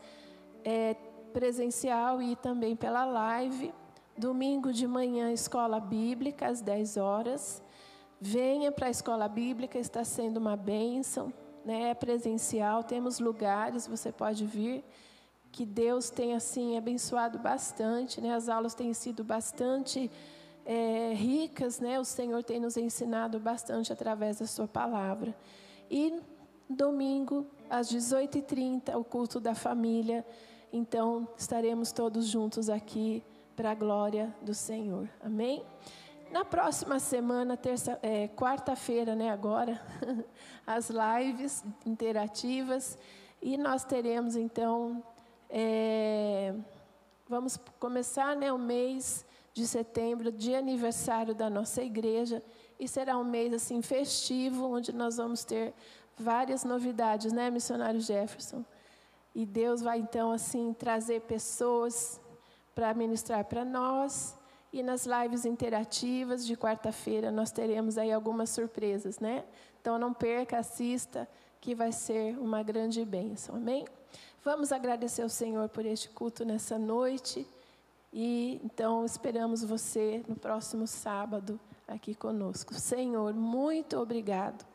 É, 0.63 0.95
presencial 1.31 2.21
e 2.21 2.35
também 2.37 2.75
pela 2.75 3.03
live. 3.03 3.73
Domingo 4.17 4.71
de 4.71 4.87
manhã, 4.87 5.31
escola 5.31 5.79
bíblica, 5.79 6.47
às 6.47 6.61
10 6.61 6.97
horas. 6.97 7.61
Venha 8.23 8.71
para 8.71 8.85
a 8.85 8.91
escola 8.91 9.27
bíblica, 9.27 9.79
está 9.79 10.03
sendo 10.03 10.37
uma 10.37 10.55
bênção, 10.55 11.33
né? 11.65 11.89
é 11.89 11.93
presencial, 11.95 12.83
temos 12.83 13.19
lugares, 13.19 13.87
você 13.87 14.11
pode 14.11 14.45
vir. 14.45 14.83
Que 15.51 15.65
Deus 15.65 16.11
tem, 16.11 16.35
assim, 16.35 16.77
abençoado 16.77 17.39
bastante, 17.39 18.21
né? 18.21 18.35
as 18.35 18.47
aulas 18.47 18.75
têm 18.75 18.93
sido 18.93 19.23
bastante 19.23 20.11
é, 20.63 21.13
ricas, 21.15 21.79
né? 21.79 21.99
o 21.99 22.05
Senhor 22.05 22.43
tem 22.43 22.59
nos 22.59 22.77
ensinado 22.77 23.39
bastante 23.39 23.91
através 23.91 24.37
da 24.37 24.45
Sua 24.45 24.67
palavra. 24.67 25.35
E 25.89 26.21
domingo, 26.69 27.47
às 27.67 27.91
18h30, 27.91 28.95
o 28.95 29.03
culto 29.03 29.39
da 29.39 29.55
família. 29.55 30.23
Então, 30.71 31.27
estaremos 31.35 31.91
todos 31.91 32.27
juntos 32.27 32.69
aqui 32.69 33.23
para 33.55 33.71
a 33.71 33.75
glória 33.75 34.31
do 34.43 34.53
Senhor. 34.53 35.09
Amém? 35.23 35.63
Na 36.31 36.45
próxima 36.45 36.97
semana, 36.97 37.57
terça, 37.57 37.99
é, 38.01 38.29
quarta-feira, 38.29 39.13
né, 39.13 39.29
agora, 39.29 39.81
as 40.65 40.89
lives 40.89 41.61
interativas. 41.85 42.97
E 43.41 43.57
nós 43.57 43.83
teremos, 43.83 44.37
então, 44.37 45.03
é, 45.49 46.55
vamos 47.27 47.59
começar 47.77 48.33
né, 48.33 48.49
o 48.49 48.57
mês 48.57 49.25
de 49.53 49.67
setembro, 49.67 50.31
de 50.31 50.55
aniversário 50.55 51.35
da 51.35 51.49
nossa 51.49 51.83
igreja. 51.83 52.41
E 52.79 52.87
será 52.87 53.17
um 53.17 53.25
mês, 53.25 53.53
assim, 53.53 53.81
festivo, 53.81 54.73
onde 54.73 54.93
nós 54.93 55.17
vamos 55.17 55.43
ter 55.43 55.73
várias 56.17 56.63
novidades, 56.63 57.33
né, 57.33 57.49
missionário 57.49 57.99
Jefferson? 57.99 58.63
E 59.35 59.45
Deus 59.45 59.81
vai 59.81 59.99
então 59.99 60.31
assim 60.31 60.71
trazer 60.71 61.21
pessoas 61.21 62.21
para 62.73 62.93
ministrar 62.93 63.43
para 63.43 63.65
nós. 63.65 64.39
E 64.73 64.81
nas 64.81 65.05
lives 65.05 65.45
interativas 65.45 66.45
de 66.45 66.55
quarta-feira 66.55 67.29
nós 67.29 67.51
teremos 67.51 67.97
aí 67.97 68.11
algumas 68.11 68.49
surpresas, 68.49 69.19
né? 69.19 69.43
Então 69.81 69.99
não 69.99 70.13
perca, 70.13 70.59
assista, 70.59 71.27
que 71.59 71.75
vai 71.75 71.91
ser 71.91 72.37
uma 72.39 72.63
grande 72.63 73.03
bênção. 73.03 73.55
Amém? 73.55 73.85
Vamos 74.43 74.71
agradecer 74.71 75.21
ao 75.23 75.29
Senhor 75.29 75.67
por 75.69 75.85
este 75.85 76.09
culto 76.09 76.45
nessa 76.45 76.79
noite. 76.79 77.45
E 78.13 78.59
então 78.63 79.05
esperamos 79.05 79.63
você 79.63 80.23
no 80.27 80.35
próximo 80.35 80.87
sábado 80.87 81.59
aqui 81.87 82.15
conosco. 82.15 82.73
Senhor, 82.73 83.33
muito 83.33 83.97
obrigado 83.97 84.65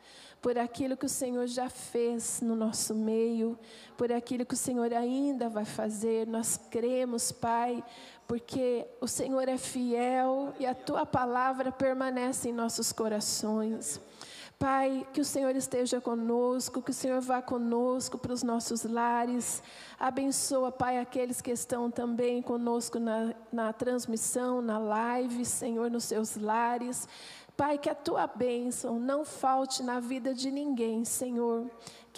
por 0.41 0.57
aquilo 0.57 0.95
que 0.95 1.05
o 1.05 1.09
Senhor 1.09 1.47
já 1.47 1.69
fez 1.69 2.41
no 2.41 2.55
nosso 2.55 2.93
meio, 2.93 3.57
por 3.97 4.11
aquilo 4.11 4.45
que 4.45 4.53
o 4.53 4.57
Senhor 4.57 4.93
ainda 4.93 5.49
vai 5.49 5.65
fazer. 5.65 6.27
Nós 6.27 6.57
cremos, 6.69 7.31
Pai, 7.31 7.83
porque 8.27 8.85
o 9.01 9.07
Senhor 9.07 9.47
é 9.47 9.57
fiel 9.57 10.53
e 10.59 10.65
a 10.65 10.75
tua 10.75 11.05
palavra 11.05 11.71
permanece 11.71 12.49
em 12.49 12.53
nossos 12.53 12.91
corações. 12.91 13.99
Pai, 14.59 15.05
que 15.13 15.21
o 15.21 15.25
Senhor 15.25 15.55
esteja 15.55 16.01
conosco, 16.01 16.81
que 16.81 16.89
o 16.89 16.93
Senhor 16.93 17.21
vá 17.21 17.43
conosco 17.43 18.17
para 18.17 18.33
os 18.33 18.41
nossos 18.41 18.83
lares. 18.85 19.61
Abençoa, 19.99 20.71
Pai, 20.71 20.97
aqueles 20.97 21.41
que 21.41 21.51
estão 21.51 21.91
também 21.91 22.41
conosco 22.41 22.97
na, 22.99 23.35
na 23.51 23.71
transmissão, 23.71 24.59
na 24.59 24.79
live, 24.79 25.45
Senhor, 25.45 25.91
nos 25.91 26.05
seus 26.05 26.35
lares. 26.35 27.07
Pai, 27.57 27.79
que 27.79 27.89
a 27.89 27.95
tua 27.95 28.27
bênção 28.27 28.99
não 28.99 29.25
falte 29.25 29.81
na 29.81 29.99
vida 29.99 30.31
de 30.31 30.51
ninguém, 30.51 31.03
Senhor 31.03 31.67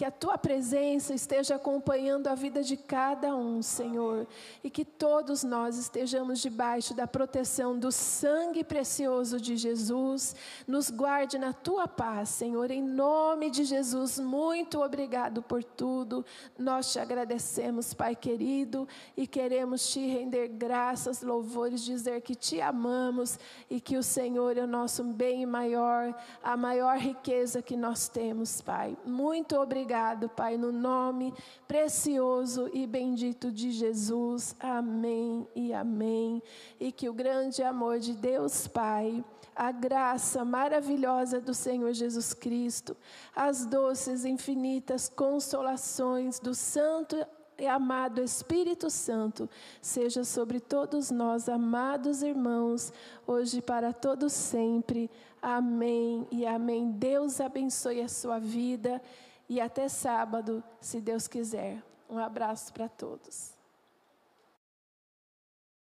que 0.00 0.04
a 0.06 0.10
tua 0.10 0.38
presença 0.38 1.12
esteja 1.12 1.56
acompanhando 1.56 2.28
a 2.28 2.34
vida 2.34 2.62
de 2.62 2.74
cada 2.74 3.36
um, 3.36 3.60
Senhor, 3.60 4.26
e 4.64 4.70
que 4.70 4.82
todos 4.82 5.44
nós 5.44 5.76
estejamos 5.76 6.40
debaixo 6.40 6.94
da 6.94 7.06
proteção 7.06 7.78
do 7.78 7.92
sangue 7.92 8.64
precioso 8.64 9.38
de 9.38 9.58
Jesus. 9.58 10.34
Nos 10.66 10.88
guarde 10.88 11.38
na 11.38 11.52
tua 11.52 11.86
paz, 11.86 12.30
Senhor, 12.30 12.70
em 12.70 12.82
nome 12.82 13.50
de 13.50 13.62
Jesus. 13.62 14.18
Muito 14.18 14.80
obrigado 14.80 15.42
por 15.42 15.62
tudo. 15.62 16.24
Nós 16.58 16.90
te 16.90 16.98
agradecemos, 16.98 17.92
Pai 17.92 18.16
querido, 18.16 18.88
e 19.14 19.26
queremos 19.26 19.86
te 19.86 20.00
render 20.00 20.48
graças, 20.48 21.20
louvores, 21.20 21.84
dizer 21.84 22.22
que 22.22 22.34
te 22.34 22.58
amamos 22.58 23.38
e 23.68 23.78
que 23.78 23.98
o 23.98 24.02
Senhor 24.02 24.56
é 24.56 24.62
o 24.62 24.66
nosso 24.66 25.04
bem 25.04 25.44
maior, 25.44 26.18
a 26.42 26.56
maior 26.56 26.96
riqueza 26.96 27.60
que 27.60 27.76
nós 27.76 28.08
temos, 28.08 28.62
Pai. 28.62 28.96
Muito 29.04 29.56
obrigado 29.56 29.89
obrigado, 29.90 30.28
Pai, 30.28 30.56
no 30.56 30.70
nome 30.70 31.34
precioso 31.66 32.70
e 32.72 32.86
bendito 32.86 33.50
de 33.50 33.72
Jesus. 33.72 34.54
Amém 34.60 35.48
e 35.52 35.72
amém. 35.72 36.40
E 36.78 36.92
que 36.92 37.08
o 37.08 37.12
grande 37.12 37.60
amor 37.60 37.98
de 37.98 38.12
Deus, 38.12 38.68
Pai, 38.68 39.24
a 39.54 39.72
graça 39.72 40.44
maravilhosa 40.44 41.40
do 41.40 41.52
Senhor 41.52 41.92
Jesus 41.92 42.32
Cristo, 42.32 42.96
as 43.34 43.66
doces 43.66 44.24
infinitas 44.24 45.08
consolações 45.08 46.38
do 46.38 46.54
Santo 46.54 47.16
e 47.58 47.66
amado 47.66 48.22
Espírito 48.22 48.88
Santo, 48.88 49.50
seja 49.82 50.22
sobre 50.22 50.60
todos 50.60 51.10
nós, 51.10 51.48
amados 51.48 52.22
irmãos, 52.22 52.92
hoje 53.26 53.60
para 53.60 53.92
todos 53.92 54.32
sempre. 54.32 55.10
Amém 55.42 56.28
e 56.30 56.46
amém. 56.46 56.92
Deus 56.92 57.40
abençoe 57.40 58.00
a 58.00 58.08
sua 58.08 58.38
vida 58.38 59.02
e 59.50 59.60
até 59.60 59.88
sábado, 59.88 60.62
se 60.80 61.00
Deus 61.00 61.26
quiser. 61.26 61.82
Um 62.08 62.18
abraço 62.18 62.72
para 62.72 62.88
todos. 62.88 63.52